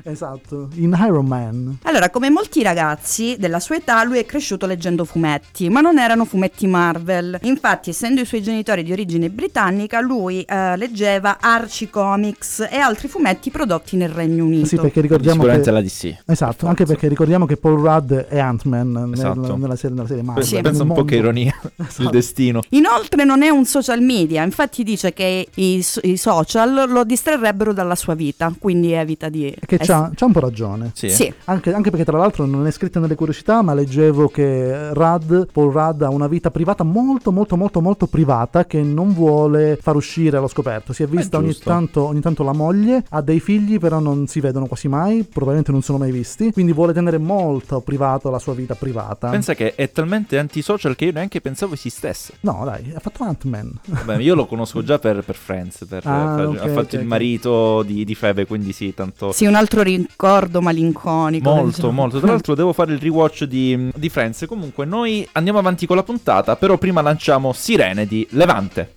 [0.05, 1.79] esatto, in Iron Man.
[1.83, 6.25] Allora, come molti ragazzi della sua età, lui è cresciuto leggendo fumetti, ma non erano
[6.25, 7.39] fumetti Marvel.
[7.43, 13.09] Infatti, essendo i suoi genitori di origine britannica, lui eh, leggeva Archie Comics e altri
[13.09, 14.67] fumetti prodotti nel Regno Unito.
[14.67, 15.77] Sì, perché ricordiamo Sicuramente che...
[15.77, 16.17] la DC.
[16.27, 19.57] Esatto, anche perché ricordiamo che Paul Rudd è Ant-Man nel- Esatto.
[19.57, 20.45] nella, serie, nella serie Marvel.
[20.45, 21.41] Pensa, pensa un po' che mondo.
[21.41, 22.03] ironia Esatto.
[22.03, 22.63] il destino.
[22.71, 27.95] Inoltre non è un social media, infatti dice che i, i social lo distrarrebbero dalla
[27.95, 29.55] sua vita, quindi evita di...
[29.65, 30.88] Che ess- c'ha, c'ha un po' ragione.
[30.95, 31.11] Sì.
[31.11, 31.33] Sì.
[31.45, 35.73] Anche, anche perché tra l'altro non è scritto nelle curiosità, ma leggevo che Rudd, Paul
[35.73, 40.37] Rudd ha una vita privata molto molto molto molto privata che non vuole far uscire
[40.37, 40.93] allo scoperto.
[40.93, 41.71] Si è vista ogni giusto.
[41.71, 45.71] tanto, ogni tanto la moglie, ha dei figli però non si vedono quasi mai, probabilmente
[45.73, 49.29] non sono mai visti, quindi vuole tenere molto privato la sua vita privata.
[49.31, 52.35] Pensa che è talmente antisocial che io neanche pensavo esistesse.
[52.41, 53.81] No dai, ha fatto Ant-Man.
[54.05, 55.85] Beh, io lo conosco già per, per Friends.
[55.89, 59.33] per- Ah, per- ok, ha fatto ok, il marito di, di Febe, quindi sì, tanto.
[59.33, 61.51] Sì, un altro ricordo malinconico.
[61.51, 61.93] Molto, diciamo.
[61.93, 62.19] molto.
[62.19, 64.45] Tra l'altro devo fare il rewatch di, di Friends.
[64.47, 68.95] Comunque noi andiamo avanti con la puntata, però prima lanciamo Sirene di Levante.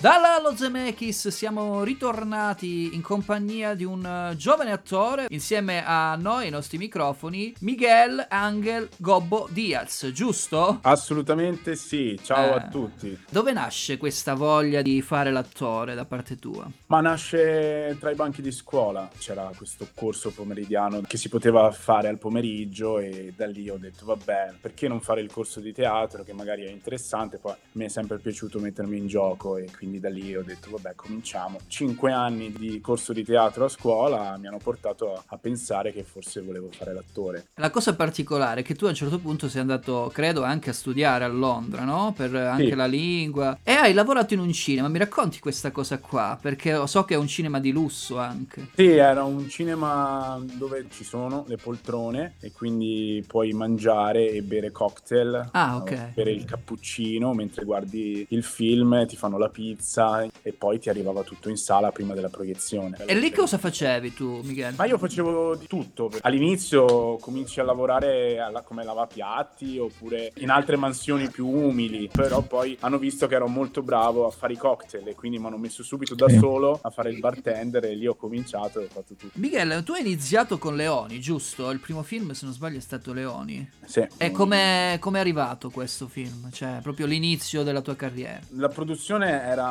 [0.00, 6.44] Dalla Lo Zemeckis siamo ritornati in compagnia di un eh, giovane attore insieme a noi,
[6.44, 10.78] ai nostri microfoni, Miguel Angel Gobbo Diaz, giusto?
[10.80, 12.56] Assolutamente sì, ciao Eh.
[12.56, 13.18] a tutti.
[13.28, 16.66] Dove nasce questa voglia di fare l'attore da parte tua?
[16.86, 22.08] Ma nasce tra i banchi di scuola, c'era questo corso pomeridiano che si poteva fare
[22.08, 26.22] al pomeriggio e da lì ho detto vabbè, perché non fare il corso di teatro
[26.22, 30.08] che magari è interessante, poi mi è sempre piaciuto mettermi in gioco e quindi da
[30.10, 31.58] lì ho detto vabbè cominciamo.
[31.66, 36.04] Cinque anni di corso di teatro a scuola mi hanno portato a, a pensare che
[36.04, 37.46] forse volevo fare l'attore.
[37.54, 40.72] La cosa particolare è che tu a un certo punto sei andato, credo, anche a
[40.74, 42.12] studiare a Londra, no?
[42.16, 42.74] Per anche Sì.
[42.74, 43.58] la lingua.
[43.62, 44.88] E hai lavorato in un cinema.
[44.88, 46.38] Mi racconti questa cosa qua?
[46.40, 48.68] Perché so che è un cinema di lusso anche.
[48.74, 54.70] Sì, era un cinema dove ci sono le poltrone e quindi puoi mangiare e bere
[54.70, 55.48] cocktail.
[55.52, 56.12] Ah, ok.
[56.14, 60.90] Bere il cappuccino mentre guardi il film, ti fanno la pizza pizza e poi ti
[60.90, 62.98] arrivava tutto in sala prima della proiezione.
[63.06, 64.74] E lì cosa facevi tu, Miguel?
[64.76, 66.10] Ma io facevo di tutto.
[66.20, 72.76] All'inizio cominci a lavorare alla- come lavapiatti oppure in altre mansioni più umili, però poi
[72.80, 75.82] hanno visto che ero molto bravo a fare i cocktail e quindi mi hanno messo
[75.82, 79.38] subito da solo a fare il bartender e lì ho cominciato e ho fatto tutto.
[79.38, 81.70] Miguel, tu hai iniziato con Leoni, giusto?
[81.70, 83.68] Il primo film, se non sbaglio, è stato Leoni.
[83.86, 84.06] Sì.
[84.18, 86.50] E come è arrivato questo film?
[86.50, 88.40] Cioè, proprio l'inizio della tua carriera.
[88.56, 89.69] La produzione era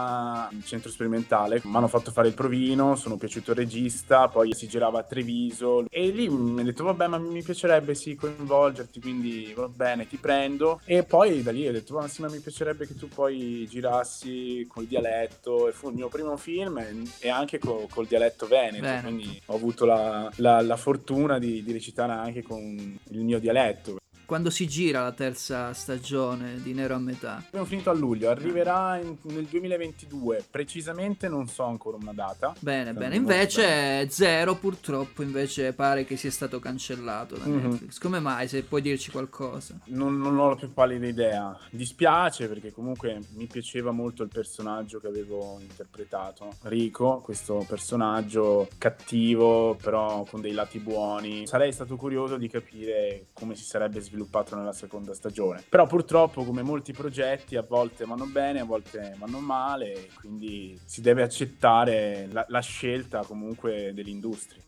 [0.63, 4.99] centro sperimentale, mi hanno fatto fare il provino, sono piaciuto il regista, poi si girava
[4.99, 9.67] a Treviso e lì mi ha detto vabbè ma mi piacerebbe sì coinvolgerti, quindi va
[9.67, 12.95] bene ti prendo e poi da lì ho detto ma sì ma mi piacerebbe che
[12.95, 16.77] tu poi girassi col dialetto e fu il mio primo film
[17.19, 19.07] e- anche co- col dialetto veneto, Veneto.
[19.07, 23.97] quindi ho avuto la, la- la fortuna di, di recitare anche con il mio dialetto.
[24.29, 27.41] Quando si gira la terza stagione di Nero a metà?
[27.47, 32.53] Abbiamo finito a luglio, arriverà in- nel 2022, precisamente non so ancora una data.
[32.59, 33.15] Bene, bene.
[33.15, 37.55] Invece Zero purtroppo invece pare che sia stato cancellato da Mhm.
[37.69, 37.97] Netflix.
[37.97, 38.47] Come mai?
[38.47, 39.79] Se puoi dirci qualcosa.
[39.85, 41.57] Non, non ho la più pallida idea.
[41.71, 46.49] Dispiace perché comunque mi piaceva molto il personaggio che avevo interpretato.
[46.65, 51.47] Rico, questo personaggio cattivo, però con dei lati buoni.
[51.47, 54.17] Sarei stato curioso di capire come si sarebbe sviluppato
[54.55, 55.63] nella seconda stagione.
[55.67, 61.01] Però purtroppo, come molti progetti, a volte vanno bene, a volte vanno male, quindi si
[61.01, 64.61] deve accettare la, la scelta comunque dell'industria.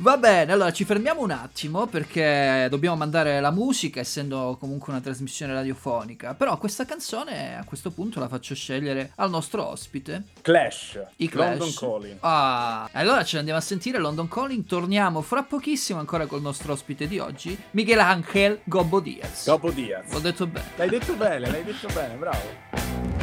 [0.00, 5.02] Va bene, allora ci fermiamo un attimo perché dobbiamo mandare la musica, essendo comunque una
[5.02, 6.32] trasmissione radiofonica.
[6.32, 10.28] Però questa canzone a questo punto la faccio scegliere al nostro ospite.
[10.40, 11.58] Clash, I Clash.
[11.58, 12.16] London Calling.
[12.20, 14.64] Ah, allora ce ne andiamo a sentire London Calling.
[14.64, 19.44] Torniamo fra pochissimo ancora col nostro ospite di oggi, Miguel Ángel Gobbo Diaz.
[19.44, 20.10] Gobbo Diaz.
[20.12, 20.66] L'ho detto bene.
[20.76, 23.19] L'hai detto bene, l'hai detto bene, bravo.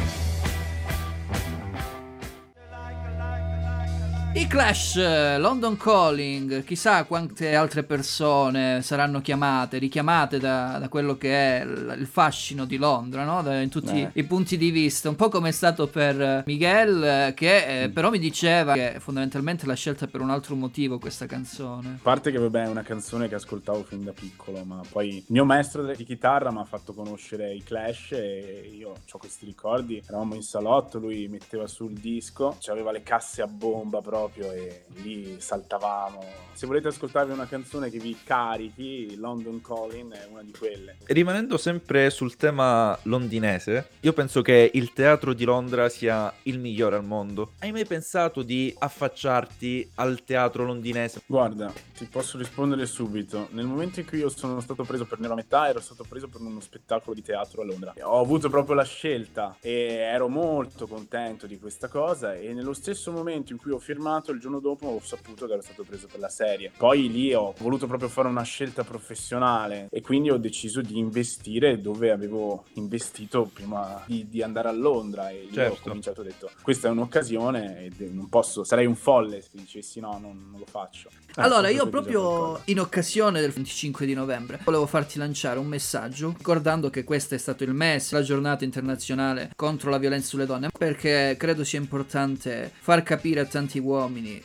[4.34, 11.16] I Clash, eh, London Calling, chissà quante altre persone saranno chiamate, richiamate da, da quello
[11.16, 13.42] che è il, il fascino di Londra, no?
[13.42, 14.10] Da- in tutti Eh.
[14.14, 17.88] i punti di vista, un po' come è stato per eh, Miguel, eh, che eh,
[17.88, 21.94] però mi diceva che fondamentalmente l'ha scelta per un altro motivo questa canzone.
[21.96, 25.24] A parte che vabbè è una canzone che ascoltavo fin da piccolo, ma poi il
[25.28, 30.00] mio maestro di chitarra mi ha fatto conoscere i Clash e io ho questi ricordi.
[30.06, 35.36] Eravamo in salotto, lui metteva sul disco, aveva le casse a bomba proprio e lì
[35.40, 36.46] saltavamo.
[36.52, 40.96] Se volete ascoltarvi una canzone che vi carichi, London Calling è una di quelle.
[41.04, 46.96] Rimanendo sempre sul tema londinese, io penso che il teatro di Londra sia il migliore
[46.96, 47.52] al mondo.
[47.60, 51.22] Hai mai pensato di affacciarti al teatro londinese?
[51.26, 53.46] Guarda, ti posso rispondere subito.
[53.52, 56.26] Nel momento in cui io sono stato preso per Nero a metà, ero stato preso
[56.26, 57.94] per uno spettacolo di teatro a Londra.
[58.02, 63.12] Ho avuto proprio la scelta e ero molto contento di questa cosa e nello stesso
[63.12, 66.18] momento in cui ho firmato, il giorno dopo ho saputo che ero stato preso per
[66.20, 66.72] la serie.
[66.76, 71.80] Poi lì ho voluto proprio fare una scelta professionale e quindi ho deciso di investire
[71.80, 75.80] dove avevo investito prima di, di andare a Londra e lì ho Certo.
[75.88, 80.18] cominciato ho detto questa è un'occasione e non posso, sarei un folle se dicessi no,
[80.20, 81.10] non, non lo faccio.
[81.36, 86.34] Allora, Eh, io proprio in occasione del 25 di novembre volevo farti lanciare un messaggio
[86.36, 90.70] ricordando che questo è stato il mese, la giornata internazionale contro la violenza sulle donne,
[90.76, 93.96] perché credo sia importante far capire a tanti uomini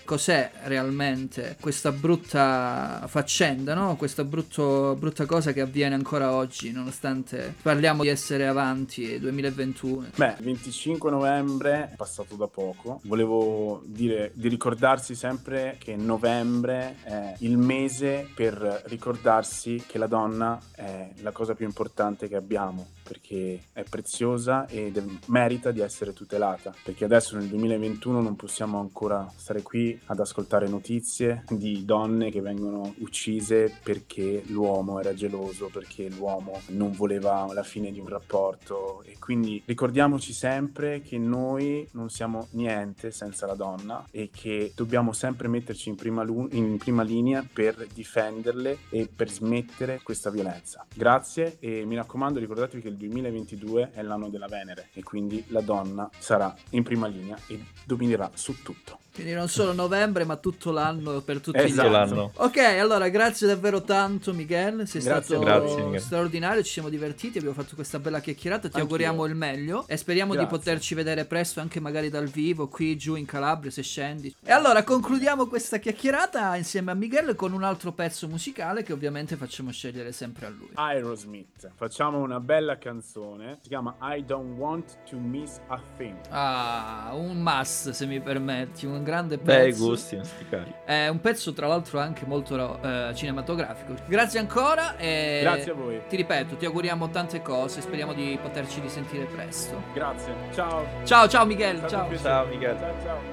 [0.04, 3.96] cos'è realmente questa brutta faccenda, no?
[3.96, 10.08] Questa brutto- brutta cosa che avviene ancora oggi, nonostante parliamo di essere avanti 2021.
[10.16, 13.02] Beh, il 25 novembre è passato da poco.
[13.04, 20.60] Volevo dire di ricordarsi sempre che novembre è il mese per ricordarsi che la donna
[20.76, 24.92] è la cosa più importante che abbiamo, perché è preziosa è-
[25.28, 26.74] merita di essere tutelata.
[26.84, 32.42] Perché adesso nel 2021 non possiamo ancora stare qui ad ascoltare notizie di donne che
[32.42, 39.04] vengono uccise perché l'uomo era geloso, perché l'uomo non voleva la fine di un rapporto
[39.04, 45.14] e quindi ricordiamoci sempre che noi non siamo niente senza la donna e che dobbiamo
[45.14, 50.86] sempre metterci in prima, lu- in prima linea per difenderle e per smettere questa violenza.
[50.94, 55.62] Grazie e mi raccomando ricordatevi che il 2022 è l'anno della Venere e quindi la
[55.62, 59.03] donna sarà in prima linea e dominerà su tutto.
[59.14, 61.88] Quindi non solo novembre, ma tutto l'anno per tutti Esatto.
[61.90, 62.30] gli anni.
[62.38, 66.02] Ok, allora grazie davvero tanto Miguel, sei Grazie stato Grazie, Miguel.
[66.02, 68.82] straordinario, ci siamo divertiti, abbiamo fatto questa bella chiacchierata, ti Anch'io.
[68.82, 70.50] auguriamo il meglio e speriamo Grazie.
[70.50, 74.36] di poterci vedere presto anche magari dal vivo qui giù in Calabria se scendi.
[74.44, 79.36] E allora concludiamo questa chiacchierata insieme a Miguel con un altro pezzo musicale che ovviamente
[79.36, 80.70] facciamo scegliere sempre a lui.
[80.74, 86.16] Aerosmith, facciamo una bella canzone, si chiama I Don't Want to Miss a Thing.
[86.30, 89.88] Ah, un must se mi permetti, un grande Bei pezzo.
[89.88, 90.74] gusti, non sti cari.
[90.86, 93.94] È un pezzo tra l'altro anche molto eh, cinematografico.
[94.06, 96.02] Grazie ancora e Grazie a voi.
[96.08, 99.82] ti ripeto, ti auguriamo tante cose, speriamo di poterci risentire presto.
[99.94, 100.34] Grazie.
[100.54, 100.86] Ciao.
[101.04, 102.08] Ciao, ciao stato ciao.
[102.10, 102.18] un.
[102.18, 102.78] Ciao, Michele.
[102.80, 103.33] Ciao, ciao.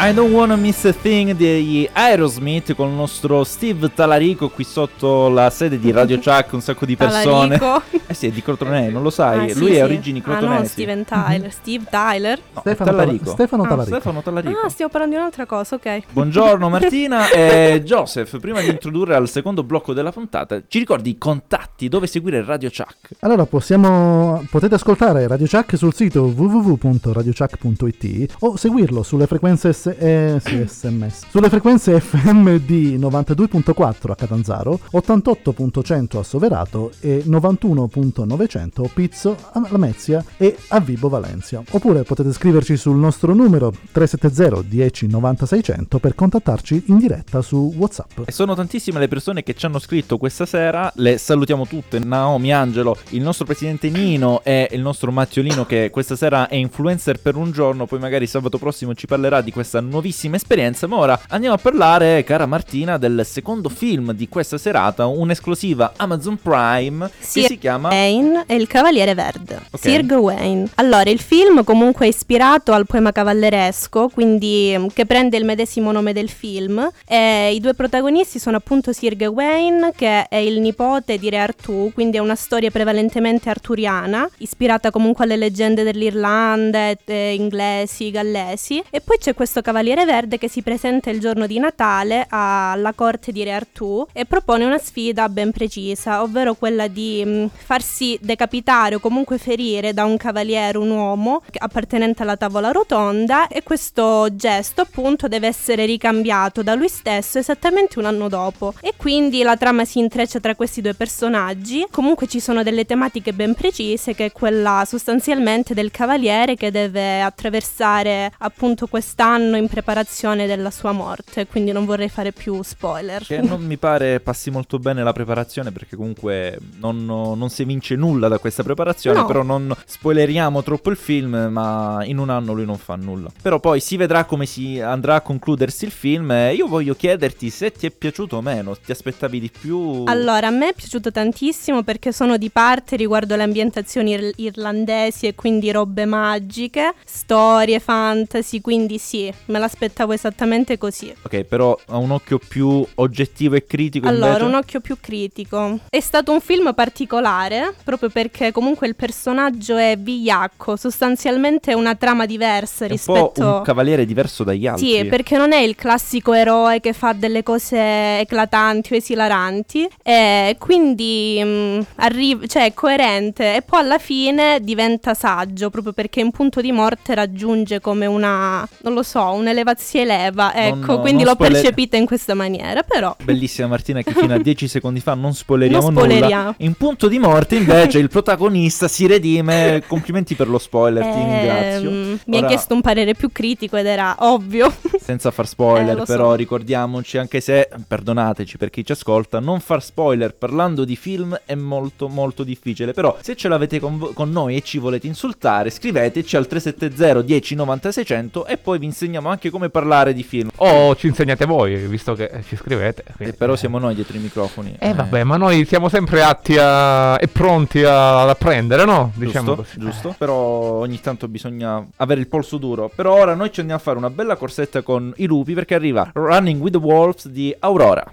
[0.00, 5.28] I Don't Wanna Miss a Thing degli Aerosmith con il nostro Steve Talarico qui sotto
[5.28, 7.58] la sede di Radio Chuck, un sacco di persone.
[7.58, 7.82] Talarico.
[8.06, 9.76] Eh sì, è di Crotonè, non lo sai, Ah, sì, lui sì.
[9.76, 10.66] è origini Ah, no, crotonesi.
[10.70, 11.52] Steven Tyler.
[11.52, 12.38] Steve Tyler.
[12.54, 13.24] No, Stefano Talarico.
[13.24, 13.94] Tal- Stefano Ah, Talarico.
[13.96, 14.60] Stefano Talarico.
[14.64, 16.02] Ah, stiamo parlando di un'altra cosa, ok.
[16.12, 21.18] Buongiorno Martina e Joseph, prima di introdurre al secondo blocco della puntata, ci ricordi i
[21.18, 23.16] contatti dove seguire Radio Chuck?
[23.20, 30.40] Allora possiamo, potete ascoltare Radio Chuck sul sito www.radiochuck.it o seguirlo sulle frequenze S- eh,
[30.42, 39.36] sì, SMS, sulle frequenze FM di 92.4 a Catanzaro, 88.100 a Soverato e 91.900 Pizzo
[39.52, 41.62] a Lamezia e a Vibo Valencia.
[41.70, 47.72] Oppure potete scriverci sul nostro numero 370 10 90 600 per contattarci in diretta su
[47.76, 48.20] WhatsApp.
[48.26, 52.52] E sono tantissime le persone che ci hanno scritto questa sera, le salutiamo tutte, Naomi,
[52.52, 57.36] Angelo, il nostro presidente Nino e il nostro Mattiolino che questa sera è influencer per
[57.36, 61.54] un giorno, poi magari sabato prossimo ci parlerà di questa nuovissima esperienza, ma ora andiamo
[61.54, 67.46] a parlare, cara Martina, del secondo film di questa serata, un'esclusiva Amazon Prime Sì, che
[67.46, 67.88] si chiama...
[67.88, 69.60] Wayne e il Cavaliere Verde.
[69.70, 69.80] Ok.
[69.80, 70.68] Sir Gawain.
[70.76, 75.92] Allora, il film comunque è ispirato al poema cavalleresco, quindi mm, che prende il medesimo
[75.92, 76.88] nome del film.
[77.06, 81.90] E I due protagonisti sono appunto Sir Gawain, che è il nipote di Re Artù,
[81.94, 88.82] quindi è una storia prevalentemente arturiana, ispirata comunque alle leggende dell'Irlanda, eh, inglesi, gallesi.
[88.90, 93.32] E poi c'è questo Cavaliere Verde che si presenta il giorno di Natale alla corte
[93.32, 98.94] di Re Artù e propone una sfida ben precisa, ovvero quella di mh, farsi decapitare
[98.94, 104.80] o comunque ferire da un cavaliere, un uomo appartenente alla tavola rotonda e questo gesto
[104.80, 108.72] appunto deve essere ricambiato da lui stesso esattamente un anno dopo.
[108.80, 111.86] E quindi la trama si intreccia tra questi due personaggi.
[111.90, 117.20] Comunque ci sono delle tematiche ben precise che è quella sostanzialmente del cavaliere che deve
[117.20, 123.24] attraversare appunto quest'anno in preparazione della sua morte, quindi non vorrei fare più spoiler.
[123.24, 127.94] Che non mi pare passi molto bene la preparazione perché comunque non, non si evince
[127.96, 129.26] nulla da questa preparazione, No.
[129.26, 133.30] però non spoileriamo troppo il film, ma in un anno lui non fa nulla.
[133.42, 137.50] Però poi si vedrà come si andrà a concludersi il film e io voglio chiederti
[137.50, 140.04] se ti è piaciuto o meno, ti aspettavi di più?
[140.06, 145.26] Allora, a me è piaciuto tantissimo perché sono di parte riguardo le ambientazioni ir- irlandesi
[145.26, 151.14] e quindi robe magiche, storie, fantasy, quindi sì, me l'aspettavo esattamente così.
[151.22, 154.44] Ok, però ha un occhio più oggettivo e critico Allora, invece.
[154.44, 155.78] un occhio più critico.
[155.88, 161.94] È stato un film particolare, proprio perché comunque il personaggio è vigliacco, sostanzialmente è una
[161.94, 163.32] trama diversa È un rispetto...
[163.34, 164.86] po' un cavaliere diverso dagli altri.
[164.86, 170.56] Sì, perché non è il classico eroe che fa delle cose eclatanti o esilaranti, e
[170.58, 176.30] quindi mm, arri- cioè, è coerente e poi alla fine diventa saggio, proprio perché in
[176.30, 181.32] punto di morte raggiunge come una, non lo so, un'elevazia eleva, Non- ecco, quindi non
[181.32, 183.14] l'ho spoiler- percepita in questa maniera, però...
[183.22, 186.06] Bellissima Martina che fino a 10 secondi fa non spoileriamo Non nulla.
[186.06, 186.54] spoileriamo.
[186.58, 189.82] In punto di morte invece il protagonista si redime.
[189.86, 191.90] Complimenti per lo spoiler, ti Ehm, ringrazio.
[191.90, 194.72] mi hai Ora, chiesto un parere più critico ed era ovvio.
[195.00, 196.12] Senza far spoiler, Eh, lo so.
[196.12, 201.38] però ricordiamoci, anche se, perdonateci per chi ci ascolta, non far spoiler parlando di film
[201.44, 202.92] è molto molto difficile.
[202.92, 207.22] Però se ce l'avete con, vo- con noi e ci volete insultare, scriveteci al 370
[207.22, 210.50] 10 90 600 e poi vi insegniamo anche come parlare di film.
[210.56, 213.02] O ci insegnate voi, visto che ci scrivete.
[213.06, 214.76] E quindi- però siamo noi dietro i microfoni.
[214.78, 217.18] Eh vabbè, ma noi siamo sempre atti a...
[217.18, 219.10] e pronti a- ad apprendere, no?
[219.14, 219.78] Diciamo Giusto, così.
[219.78, 220.14] giusto.
[220.16, 222.90] Però ogni tanto bisogna avere il polso duro.
[222.94, 226.10] Però ora noi ci andiamo a fare una bella corsetta con i lupi perché arriva
[226.14, 228.04] Running with the Wolves di Aurora.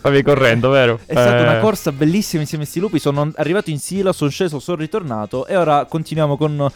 [0.00, 0.98] Stavi correndo, vero?
[1.04, 2.98] È stata Eh, una corsa bellissima insieme a questi lupi.
[2.98, 5.46] Sono arrivato in Sila, sono sceso, sono ritornato.
[5.46, 6.70] E ora continuiamo con,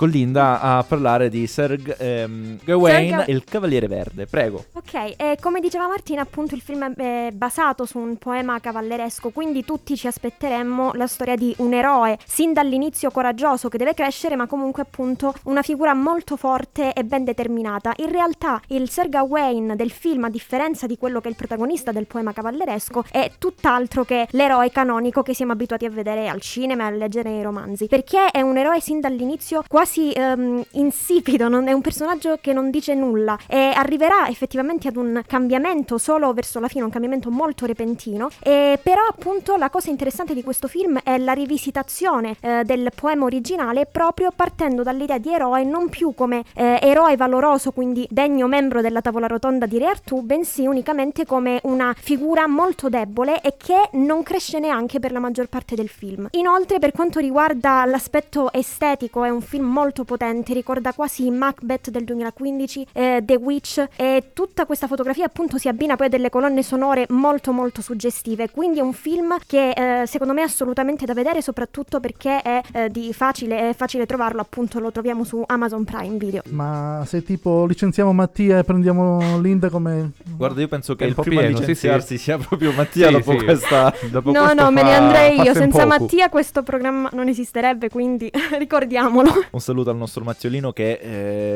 [0.00, 4.24] con Linda a parlare di Sir ehm, Gawain, Sir Ga- il Cavaliere Verde.
[4.24, 4.64] Prego.
[4.72, 9.62] Ok, e come diceva Martina, appunto il film è basato su un poema cavalleresco, quindi
[9.62, 14.46] tutti ci aspetteremmo la storia di un eroe, sin dall'inizio coraggioso che deve crescere, ma
[14.46, 17.92] comunque appunto una figura molto forte e ben determinata.
[17.96, 21.92] In realtà il Sir Gawain del film, a differenza di quello che è il protagonista
[21.92, 26.84] del poema cavalleresco, è tutt'altro che l'eroe canonico che siamo abituati a vedere al cinema
[26.84, 31.48] e a leggere nei romanzi, perché è un eroe sin dall'inizio quasi quasi ehm, insipido,
[31.48, 36.32] non- è un personaggio che non dice nulla e arriverà effettivamente ad un cambiamento solo
[36.32, 38.28] verso la fine, un cambiamento molto repentino.
[38.40, 43.24] E però appunto la cosa interessante di questo film è la rivisitazione eh, del poema
[43.24, 48.80] originale proprio partendo dall'idea di eroe non più come eh, eroe valoroso, quindi degno membro
[48.80, 53.88] della tavola rotonda di Re Artù, bensì unicamente come una figura molto debole e che
[53.92, 56.28] non cresce neanche per la maggior parte del film.
[56.32, 62.04] Inoltre, per quanto riguarda l'aspetto estetico, è un film molto potente, ricorda quasi Macbeth del
[62.04, 66.62] 2015, eh, The Witch e tutta questa fotografia appunto si abbina poi a delle colonne
[66.62, 71.14] sonore molto molto suggestive, quindi è un film che eh, secondo me è assolutamente da
[71.14, 75.84] vedere soprattutto perché è eh, di facile, è facile trovarlo, appunto lo troviamo su Amazon
[75.84, 76.42] Prime Video.
[76.50, 80.12] Ma se tipo licenziamo Mattia e prendiamo Linda come...
[80.36, 82.24] Guarda, io penso che È il primo pieno, a sì, licenziarsi sì.
[82.24, 83.44] sia proprio Mattia Sì, dopo sì.
[83.44, 83.94] questa...
[84.10, 85.52] Dopo No, questo no, me ne andrei io.
[85.54, 86.00] sen Senza poco.
[86.00, 89.30] Mattia questo programma non esisterebbe, quindi ricordiamolo.
[89.50, 90.98] Un saluto al nostro Mazziolino che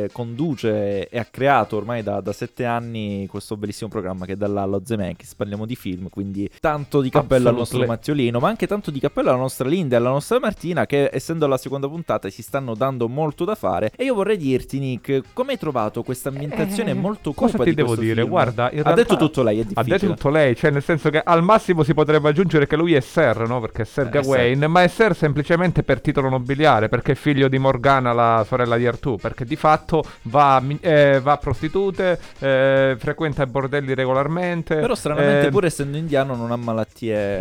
[0.05, 4.37] eh, conduce e ha creato ormai da, da sette anni questo bellissimo programma che è
[4.37, 5.35] dalla allo Zemeckis.
[5.35, 7.85] Parliamo di film, quindi tanto di cappello al nostro.
[7.85, 11.47] Mazziolino, ma anche tanto di cappello alla nostra Linda e alla nostra Martina che essendo
[11.47, 13.91] la seconda puntata si stanno dando molto da fare.
[13.97, 17.75] E io vorrei dirti, Nick, come hai trovato questa ambientazione Eh, molto cosa cupa ti
[17.75, 18.15] devo dire?
[18.21, 18.29] film?
[18.29, 19.99] Guarda, ha detto tutto lei, è Ha difficile.
[19.99, 23.01] detto tutto lei, cioè nel senso che al massimo si potrebbe aggiungere che lui è
[23.01, 23.61] Ser, no?
[23.61, 27.49] Perché è Ser Eh, Gawain, ma è Ser semplicemente per titolo nobiliare, perché è figlio
[27.49, 27.59] di
[28.05, 33.42] Morgana, la sorella di Artù, perché di fatto va, eh, va a prostitute, eh, frequenta
[33.42, 34.76] i bordelli regolarmente.
[34.76, 37.40] Però stranamente eh, pur essendo indiano non ha malattie...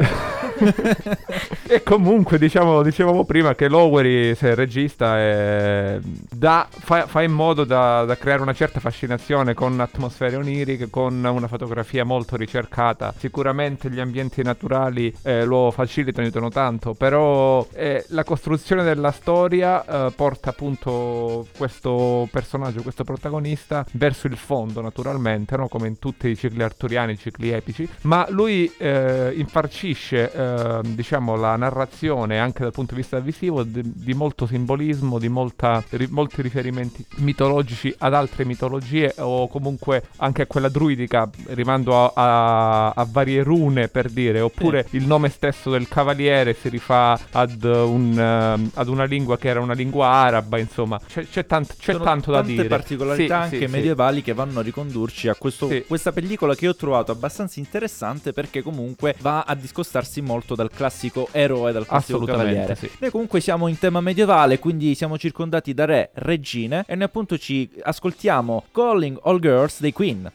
[1.66, 7.64] E comunque, diciamo, dicevamo prima che Lowery, se regista, è- dà- fa, fa in modo
[7.64, 13.14] da, da creare una certa fascinazione con atmosfere oniriche, con una fotografia molto ricercata.
[13.18, 19.86] Sicuramente gli ambienti naturali eh, lo facilitano, aiutano tanto, però eh, la costruzione della storia
[19.86, 25.70] eh, porta appunto questo personaggio, questo protagonista, verso il fondo, naturalmente, no?
[25.70, 31.38] come in tutti i cicli arturiani, i cicli epici, ma lui eh, infarcisce eh, diciamo
[31.38, 36.08] la narrazione anche dal punto di vista visivo di, di molto simbolismo, di molta, ri-
[36.10, 42.90] molti riferimenti mitologici ad altre mitologie o comunque anche a quella druidica, rimando a, a-
[42.92, 48.18] a varie rune per dire, oppure il nome stesso del cavaliere si rifà ad, un,
[48.18, 52.04] ehm, ad una lingua che era una lingua araba, insomma c'è, c'è tant- c'è Sono
[52.04, 52.68] tanto da tante dire.
[52.68, 53.72] particolarità Sì, anche sì, sì.
[53.72, 55.84] medievali che vanno a ricondurci a questo- Sì.
[55.88, 61.28] questa pellicola che ho trovato abbastanza interessante perché comunque va a discostarsi molto dal classico
[61.44, 62.76] eroe, dal Assolutamente, cavaliere.
[62.76, 62.90] sì.
[63.00, 67.38] Noi comunque siamo in tema medievale, quindi siamo circondati da re, regine e noi appunto
[67.38, 70.32] ci ascoltiamo Calling All Girls dei Queen.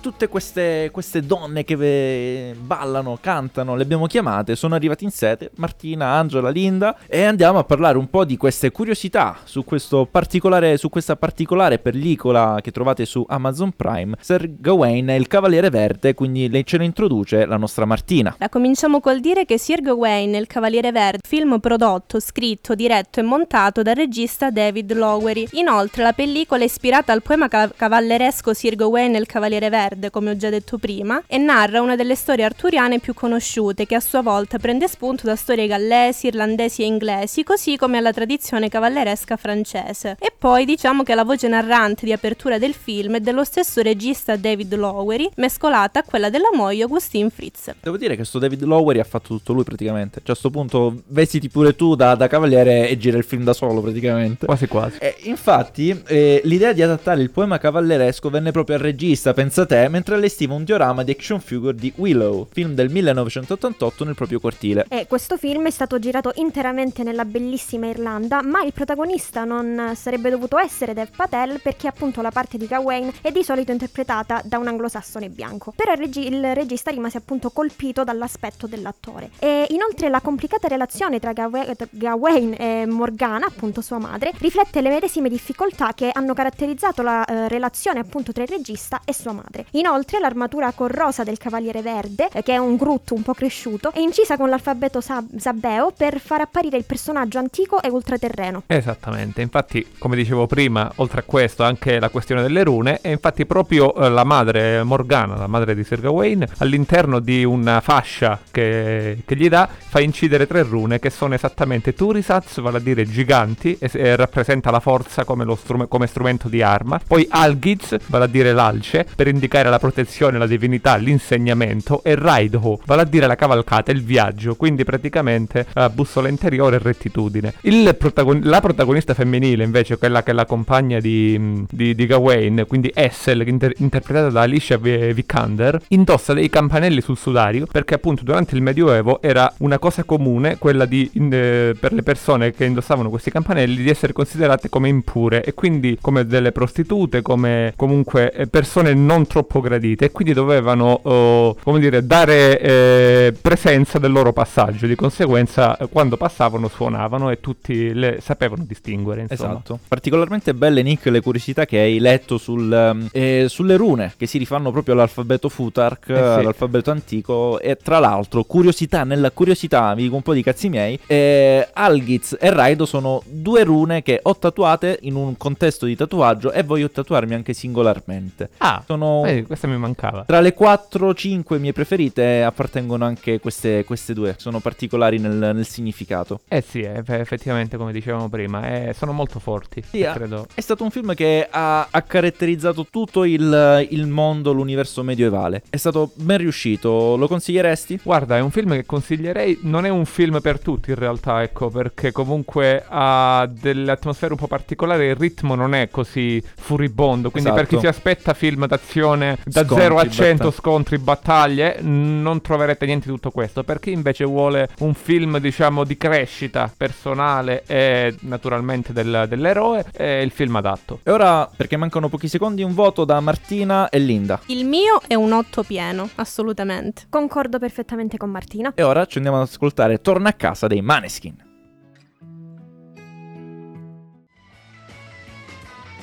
[0.00, 5.50] Tutte queste, queste donne che ve- ballano, cantano, le abbiamo chiamate, sono arrivate in sete,
[5.56, 9.64] Martina, Angela, Linda, e andiamo a parlare un po' di queste curiosità su,
[10.10, 15.68] particolare, su questa particolare pellicola che trovate su Amazon Prime, Sir Gawain e il Cavaliere
[15.68, 18.34] Verde, quindi lei ce lo introduce la nostra Martina.
[18.38, 23.20] La cominciamo col dire che Sir Gawain e il Cavaliere Verde, film prodotto, scritto, diretto
[23.20, 25.48] e montato dal regista David Lowery.
[25.52, 29.87] Inoltre la pellicola è ispirata al poema ca- cavalleresco Sir Gawain e il Cavaliere Verde,
[30.10, 34.00] come ho già detto prima, e narra una delle storie arturiane più conosciute, che a
[34.00, 39.36] sua volta prende spunto da storie gallesi, irlandesi e inglesi, così come alla tradizione cavalleresca
[39.36, 40.16] francese.
[40.18, 44.36] E poi diciamo che la voce narrante di apertura del film è dello stesso regista
[44.36, 47.74] David Lowery, mescolata a quella della moglie Augustine Fritz.
[47.80, 50.20] Devo dire che sto David Lowery ha fatto tutto lui praticamente.
[50.22, 53.52] Cioè a sto punto vestiti pure tu da, da cavaliere e gira il film da
[53.52, 54.46] solo praticamente.
[54.46, 54.98] Quasi quasi.
[54.98, 59.88] E infatti eh, l'idea di adattare il poema cavalleresco venne proprio al regista, pensa te,
[59.88, 64.86] mentre allestiva un diorama di action figure di Willow, film del 1988 nel proprio cortile.
[64.88, 70.30] E questo film è stato girato interamente nella bellissima Irlanda, ma il protagonista non sarebbe
[70.30, 74.58] dovuto essere Dev Patel perché appunto la parte di Gawain è di solito interpretata da
[74.58, 75.72] un anglosassone bianco.
[75.76, 79.30] Però il, regi- il regista rimase appunto colpito dall'aspetto dell'attore.
[79.38, 81.52] E inoltre la complicata relazione tra tra
[81.90, 87.48] Gawain e Morgana, appunto sua madre, riflette le medesime difficoltà che hanno caratterizzato la eh,
[87.48, 89.66] relazione appunto tra il regista e sua madre.
[89.72, 93.98] Inoltre l'armatura corrosa del Cavaliere Verde, eh, che è un Groot un po' cresciuto, è
[93.98, 98.62] incisa con l'alfabeto sab- sabeo per far apparire il personaggio antico e ultraterreno.
[98.66, 103.44] Esattamente, infatti come dicevo prima, oltre a questo anche la questione delle rune, e infatti
[103.44, 109.22] proprio eh, la madre Morgana, la madre di Sir Gawain, all'interno di una fascia che,
[109.24, 113.76] che gli dà, fa incidere tre rune che sono esattamente Turisats, vale a dire giganti,
[113.78, 118.24] e, e rappresenta la forza come, lo strume- come strumento di arma, poi Algiz, vale
[118.24, 123.04] a dire l'alce, per indicare significare la protezione, la divinità, l'insegnamento, e Raido, vale a
[123.04, 127.54] dire la cavalcata, il viaggio, quindi praticamente la bussola interiore e rettitudine.
[127.98, 132.90] Protagon- la protagonista femminile, invece, quella che è la compagna di, di, di Gawain, quindi
[132.94, 138.54] Essel, inter- interpretata da Alicia Vi- Vikander, indossa dei campanelli sul sudario perché appunto durante
[138.54, 143.08] il Medioevo era una cosa comune quella di, in- eh, per le persone che indossavano
[143.10, 148.46] questi campanelli di essere considerate come impure e quindi come delle prostitute, come comunque eh,
[148.46, 154.32] persone non troppo gradite e quindi dovevano, oh, come dire, dare eh, presenza del loro
[154.32, 154.86] passaggio.
[154.86, 159.22] Di conseguenza, eh, quando passavano suonavano e tutti le sapevano distinguere.
[159.28, 159.52] Insomma.
[159.52, 159.78] Esatto.
[159.88, 164.38] Particolarmente belle, Nick, le curiosità che hai letto sul, ehm, eh, sulle rune che si
[164.38, 166.20] rifanno proprio all'alfabeto Futark, Eh sì.
[166.20, 167.58] all'alfabeto antico.
[167.60, 170.98] E tra l'altro, curiosità nella curiosità, vi dico un po' di cazzi miei.
[171.06, 176.52] eh, Algiz e Raido sono due rune che ho tatuate in un contesto di tatuaggio
[176.52, 178.50] e voglio tatuarmi anche singolarmente.
[178.58, 179.24] Ah, sono.
[179.38, 180.24] Eh, questa mi mancava.
[180.24, 186.40] Tra le 4-5 mie preferite appartengono anche queste, queste due, sono particolari nel, nel significato.
[186.48, 189.82] Eh sì, eh, effettivamente come dicevamo prima, eh, sono molto forti.
[189.88, 190.46] Sì, ah, credo.
[190.54, 195.62] È stato un film che ha, ha caratterizzato tutto il, il mondo, l'universo medievale.
[195.68, 198.00] È stato ben riuscito, lo consiglieresti?
[198.02, 201.68] Guarda, è un film che consiglierei, non è un film per tutti in realtà, ecco,
[201.68, 207.50] perché comunque ha delle atmosfere un po' particolari, il ritmo non è così furibondo, quindi
[207.50, 207.92] per chi Esatto.
[207.92, 210.52] si aspetta film d'azione da Scontri, 0 a 100 battaglie.
[210.52, 215.84] scontri, battaglie, non troverete niente di tutto questo, per chi invece vuole un film, diciamo,
[215.84, 221.00] di crescita personale e naturalmente del- dell'eroe, è il film adatto.
[221.02, 224.40] E ora, perché mancano pochi secondi, un voto da Martina e Linda.
[224.46, 227.02] Il mio è un 8 pieno, assolutamente.
[227.08, 228.72] Concordo perfettamente con Martina.
[228.74, 231.47] E ora ci andiamo ad ascoltare Torna a casa dei Maneskin.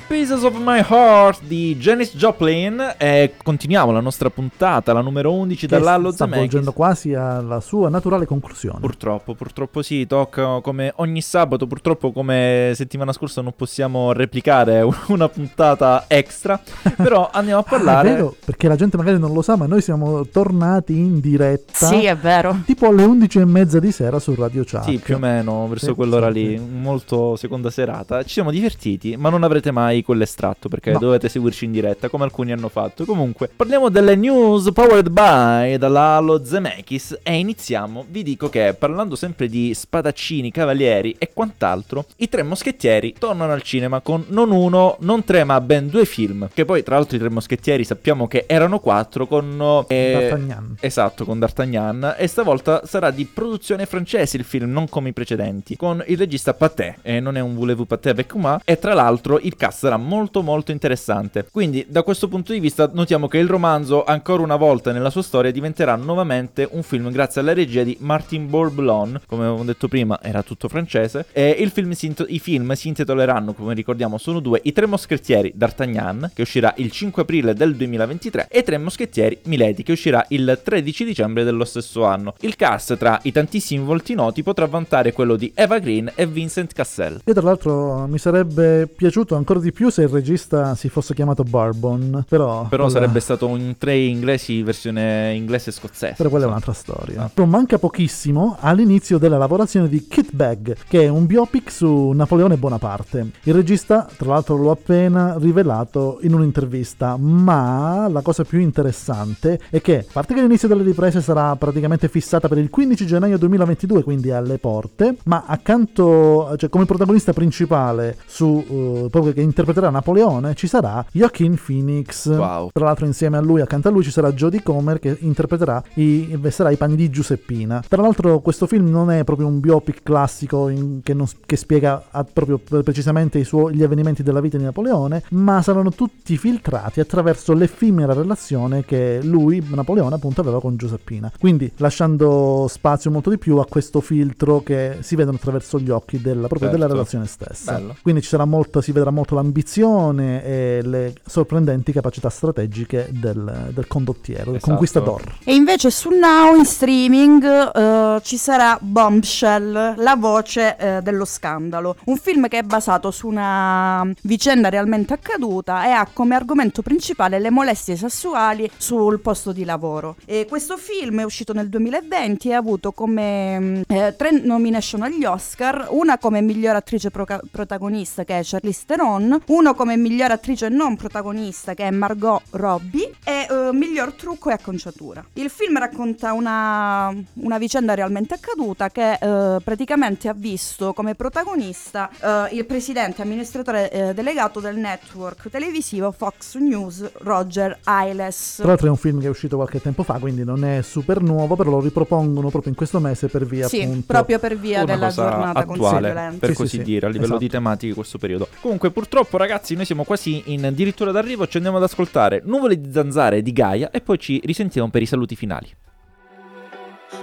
[0.08, 5.60] Pieces of My Heart di Janis Joplin e continuiamo la nostra puntata, la numero 11
[5.62, 6.38] Che dall'Allo sta Zemeckis.
[6.42, 8.78] volgendo quasi alla sua naturale conclusione.
[8.78, 15.28] Purtroppo, purtroppo sì, tocca come ogni sabato, purtroppo come settimana scorsa non possiamo replicare una
[15.28, 16.60] puntata extra,
[16.96, 18.08] però andiamo a Ah, parlare...
[18.08, 21.86] è vero, perché la gente magari non lo sa, ma noi siamo tornati in diretta.
[21.86, 22.58] Sì, è vero.
[22.64, 24.84] Tipo alle 11 e mezza di sera su Radio Chuck.
[24.84, 28.22] Sì, più o meno, verso Sì, quell'ora sì, lì, molto seconda serata.
[28.22, 30.98] Ci siamo divertiti, ma non avrete mai quell'estratto perché No.
[30.98, 33.04] dovete seguirci in diretta, come alcuni hanno fatto.
[33.04, 38.04] Comunque, parliamo delle news powered by dalla Halo Zemeckis e iniziamo.
[38.08, 43.62] Vi dico che, parlando sempre di spadaccini, cavalieri e quant'altro, i tre moschettieri tornano al
[43.62, 46.48] cinema con non uno, non tre, ma ben due film.
[46.52, 49.84] Che poi, tra l'altro, i tre moschettieri sappiamo che erano quattro con...
[49.88, 50.76] eh, D'Artagnan.
[50.80, 52.14] Esatto, con D'Artagnan.
[52.18, 55.76] E stavolta sarà di produzione francese il film, non come i precedenti.
[55.76, 56.96] Con il regista Pathé.
[57.02, 58.58] E non è un voulez-vous Pathé avec moi.
[58.64, 61.46] E tra l'altro il cast sarà molto molto interessante.
[61.50, 65.22] Quindi da questo punto di vista notiamo che il romanzo, ancora una volta nella sua
[65.22, 69.20] storia, diventerà nuovamente un film grazie alla regia di Martin Bourboulon.
[69.26, 71.26] Come avevo detto prima, era tutto francese.
[71.30, 74.58] E il film si int- i film si intitoleranno, come ricordiamo, sono due.
[74.64, 78.48] I tre moschettieri D'Artagnan, che uscirà il 5 aprile del 2023.
[78.50, 82.34] E i tre moschettieri Milady, che uscirà il 13 dicembre dello stesso anno.
[82.40, 86.72] Il cast tra i tantissimi volti noti potrà vantare quello di Eva Green e Vincent
[86.72, 87.20] Cassel.
[87.24, 91.42] Io tra l'altro mi sarebbe piaciuto ancora di più se il regista si fosse chiamato
[91.42, 92.66] Barbon, però...
[92.68, 96.14] Però quella- sarebbe stato un tre inglesi versione inglese e scozzese.
[96.16, 97.30] Però quella è un'altra storia.
[97.32, 102.56] Però manca pochissimo all'inizio della lavorazione di Kit Bag, che è un biopic su Napoleone
[102.56, 103.30] Bonaparte.
[103.42, 109.80] Il regista, tra l'altro, l'ho appena rivelato in un'intervista, ma la cosa più interessante è
[109.80, 114.02] che, a parte che l'inizio delle riprese sarà praticamente fissata per il 15 gennaio 2022,
[114.02, 120.54] quindi alle porte, ma accanto, cioè come protagonista principale su eh, proprio che interpreterà Napoleone
[120.54, 122.26] ci sarà Joaquin Phoenix.
[122.28, 122.70] Wow.
[122.72, 126.36] Tra l'altro insieme a lui, accanto a lui ci sarà Jodie Comer che interpreterà i,
[126.38, 127.82] vestirà i panni di Giuseppina.
[127.88, 132.02] Tra l'altro questo film non è proprio un biopic classico in- che, non- che spiega
[132.32, 137.00] proprio pre- precisamente i suoi- gli avvenimenti della vita di Napoleone, ma saranno tutti filtrati
[137.00, 141.32] attraverso l'effimera relazione che lui, Napoleone, appunto aveva con Giuseppina.
[141.40, 146.20] Quindi lasciando spazio molto di più a questo filtro che si vedono attraverso gli occhi
[146.20, 146.94] della, proprio della Certo.
[146.94, 147.72] relazione stessa.
[147.72, 147.96] Bello.
[148.02, 153.86] Quindi ci sarà molto, si vedrà molto l'ambizione e le sorprendenti capacità strategiche del, del
[153.86, 154.70] condottiero, del Esatto.
[154.70, 155.22] conquistador.
[155.44, 161.96] E invece su Now in streaming eh, ci sarà Bombshell, la voce eh, dello scandalo,
[162.06, 167.38] un film che è basato su una vicenda realmente accaduta e ha come argomento principale
[167.38, 170.16] le molestie sessuali sul posto di lavoro.
[170.26, 175.02] E questo film è uscito nel 2020 e ha avuto come mm, eh, tre nomination
[175.02, 180.30] agli Oscar, una come miglior attrice proca- protagonista che è Charlize Theron, uno come miglior
[180.30, 185.24] attrice non protagonista che è Margot Robbie e eh, miglior trucco e acconciatura.
[185.34, 192.10] Il film racconta una, una vicenda realmente accaduta che eh, praticamente ha visto come protagonista
[192.20, 198.54] eh, il presidente amministratore delegato del network televisivo Fox News Roger Ailes.
[198.56, 201.20] Tra l'altro è un film che è uscito qualche tempo fa, quindi non è super
[201.22, 204.82] nuovo, però lo ripropongono proprio in questo mese per via Sì, appunto proprio per via
[204.82, 206.38] una della giornata contro la attuale, violenza.
[206.38, 206.82] per Sì, sì, così sì.
[206.82, 207.58] dire, a livello di Esatto.
[207.62, 208.48] tematiche questo periodo.
[208.60, 211.46] Comunque, purtroppo, ragazzi, noi siamo quasi in addirittura d'arrivo.
[211.46, 215.06] Ci andiamo ad ascoltare Nuvole di zanzare di Gaia e poi ci risentiamo per i
[215.06, 215.68] saluti finali.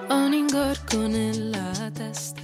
[0.10, 2.43] Ho un ingorgo nella testa.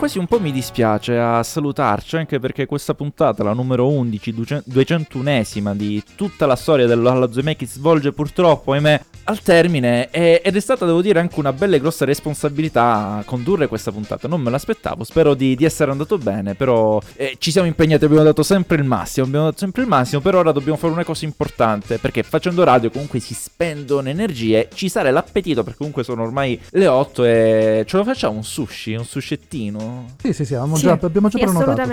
[0.00, 4.32] Quasi un po' mi dispiace a salutarci, anche perché questa puntata, la numero 11,
[4.66, 10.08] 201esima di tutta la storia dell'Alla Zemeckis, svolge purtroppo, ahimè, al termine.
[10.10, 14.26] e- ed è stata, devo dire, anche una bella e grossa responsabilità condurre questa puntata.
[14.26, 18.24] Non me l'aspettavo, spero di, di essere andato bene, però eh, ci siamo impegnati, abbiamo
[18.24, 21.26] dato sempre il massimo, abbiamo dato sempre il massimo, per ora dobbiamo fare una cosa
[21.26, 26.58] importante, perché facendo radio comunque si spendono energie, ci sale l'appetito, perché comunque sono ormai
[26.70, 29.89] le 8 e ce lo facciamo un sushi, un suscettino?
[30.20, 31.92] Sì, sì, sì, abbiamo Sì, già, abbiamo già sì, prenotato.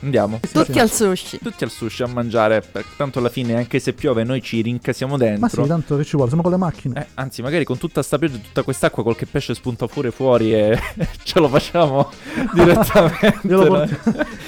[0.00, 0.40] Andiamo.
[0.42, 0.78] Sì, Tutti sì.
[0.78, 1.38] al sushi.
[1.38, 5.16] Tutti al sushi a mangiare, perché tanto alla fine anche se piove noi ci rincasiamo
[5.16, 5.40] dentro.
[5.40, 7.00] Ma sì, tanto che ci vuole, siamo con le macchine.
[7.00, 10.54] Eh, anzi, magari con tutta sta pioggia e tutta quest'acqua qualche pesce spunta pure fuori
[10.54, 10.78] e
[11.22, 12.10] ce lo facciamo
[12.54, 13.40] direttamente.
[13.42, 13.96] Glielo, porti-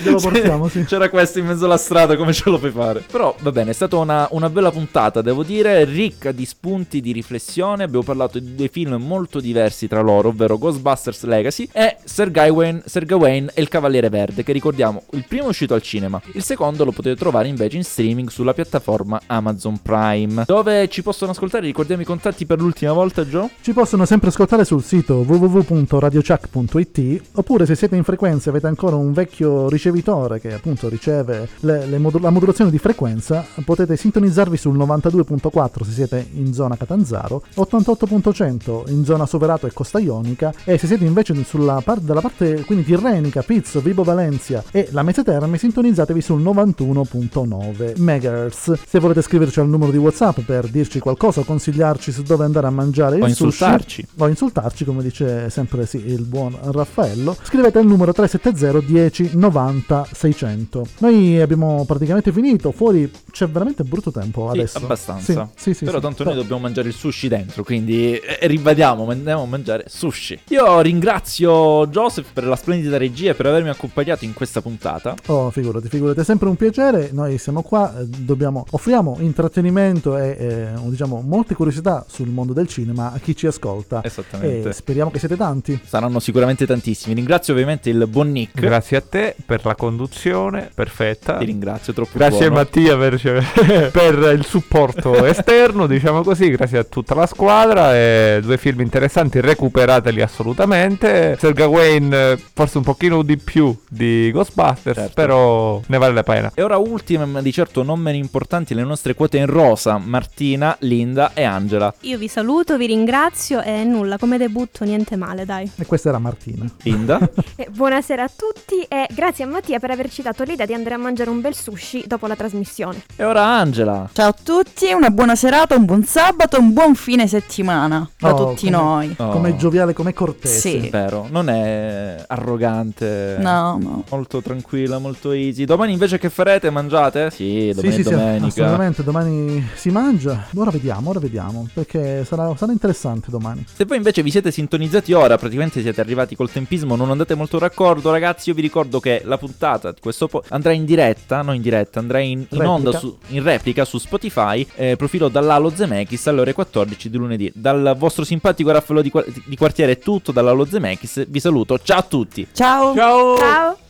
[0.03, 0.85] glielo portiamo, sì.
[0.85, 3.01] C'era questo in mezzo alla strada, come ce lo fai fare?
[3.01, 7.13] Però va bene, è stata una, una bella puntata, devo dire, ricca di spunti di
[7.13, 7.85] riflessione.
[7.85, 12.82] Abbiamo parlato di due film molto diversi tra loro, ovvero Ghostbusters Legacy e Sir Gawain,
[12.85, 16.43] Sir Gawain e il Cavaliere Verde, che ricordiamo, il primo è uscito al cinema, il
[16.43, 20.45] secondo lo potete trovare invece in streaming sulla piattaforma Amazon Prime.
[20.47, 21.67] Dove ci possono ascoltare?
[21.67, 23.49] Ricordiamo i contatti per l'ultima volta, Joe?
[23.61, 28.97] Ci possono sempre ascoltare sul sito www.radiochuck.it oppure se siete in frequenza e avete ancora
[28.97, 34.57] un vecchio ricevitore che appunto riceve le- le modu- la modulazione di frequenza, potete sintonizzarvi
[34.57, 40.79] sul 92.4 se siete in zona Catanzaro, 88.100 in zona Soverato e Costa Ionica e
[40.79, 45.23] se siete invece sulla par- dalla parte quindi tirrenica, Pizzo, Vibo Valencia e la Mese
[45.23, 48.73] Terme, sintonizzatevi sul 91.9 MHz.
[48.87, 52.67] Se volete scriverci al numero di WhatsApp per dirci qualcosa o consigliarci su dove andare
[52.67, 54.07] a mangiare il O sushi, insultarci.
[54.19, 60.09] o insultarci, come dice sempre sì, il buon Raffaello, scrivete al numero 370 10 90
[60.13, 60.87] 600.
[61.01, 64.79] Noi abbiamo praticamente finito, fuori c'è veramente brutto tempo Sì, adesso.
[64.79, 65.49] abbastanza.
[65.55, 69.43] Sì, sì, sì, Però tanto noi dobbiamo mangiare il sushi dentro, quindi eh, ribadiamo, andiamo
[69.43, 70.41] a mangiare sushi.
[70.49, 75.17] Io ringrazio Joseph per la splendida regia per avermi accompagnato in questa puntata.
[75.27, 77.11] Oh, figurati, figurati, è sempre un piacere.
[77.13, 82.69] Noi siamo qua, eh, dobbiamo, offriamo intrattenimento e eh, diciamo molte curiosità sul mondo del
[82.69, 84.01] cinema a chi ci ascolta.
[84.05, 84.69] Esattamente.
[84.69, 85.79] E speriamo che siete tanti.
[85.85, 87.15] Saranno sicuramente tantissimi.
[87.15, 88.61] Ringrazio ovviamente il buon Nick.
[88.61, 91.39] Grazie a te per la conduzione perfetta.
[91.39, 92.55] Ti ringrazio, troppo Grazie buono.
[92.55, 93.21] Mattia per,
[93.91, 97.97] per il supporto esterno, diciamo così, grazie a tutta la squadra.
[97.97, 101.37] E due film interessanti, recuperateli assolutamente.
[101.39, 105.13] Sir Gawain eh, forse un pochino di più di Ghostbusters, Certo.
[105.15, 106.51] però ne vale la pena.
[106.55, 110.77] E ora ultime, ma di certo non meno importanti, le nostre quote in rosa, Martina,
[110.81, 111.93] Linda e Angela.
[112.01, 115.71] Io vi saluto, vi ringrazio e nulla, come debutto niente male, dai.
[115.77, 116.65] E questa era Martina.
[116.83, 117.19] Linda?
[117.71, 121.31] Buonasera a tutti e grazie a Mattia per averci dato l'idea di andare a mangiare
[121.31, 123.03] un bel sushi dopo la trasmissione.
[123.17, 124.09] e ora Angela.
[124.13, 128.49] Ciao a tutti, una buona serata, un buon sabato, un buon fine settimana da Oh,
[128.51, 129.15] tutti come- noi.
[129.19, 130.61] Oh, Come gioviale, come cortese.
[130.81, 130.89] Sì.
[130.91, 133.37] Vero, non è arrogante.
[133.39, 134.05] No, no.
[134.11, 135.65] Molto tranquilla, molto easy.
[135.65, 136.71] Domani invece che farete?
[136.71, 137.31] Mangiate?
[137.31, 138.47] Sì, domani Sì, sì, sì, domenica.
[138.47, 140.47] assolutamente, domani si mangia.
[140.55, 143.65] Ora vediamo, ora vediamo, perché sarà, sarà interessante domani.
[143.73, 147.59] Se voi invece vi siete sintonizzati ora, praticamente siete arrivati col tempismo, non andate molto
[147.59, 148.49] d'accordo, ragazzi.
[148.49, 151.99] Io vi ricordo che la puntata di questo po- andrà in diretta, non in diretta,
[152.01, 156.53] andrà in, in onda su- in replica su Spotify, eh, profilo dall'Alo Zemeckis alle ore
[156.53, 157.51] 14 di lunedì.
[157.55, 161.27] Dal vostro simpatico Raffaello di, qua- di quartiere è tutto, dall'Alo Zemeckis.
[161.29, 162.47] Vi saluto, ciao a tutti.
[162.53, 162.95] Ciao.
[162.95, 163.37] Ciao!
[163.37, 163.82] Ciao!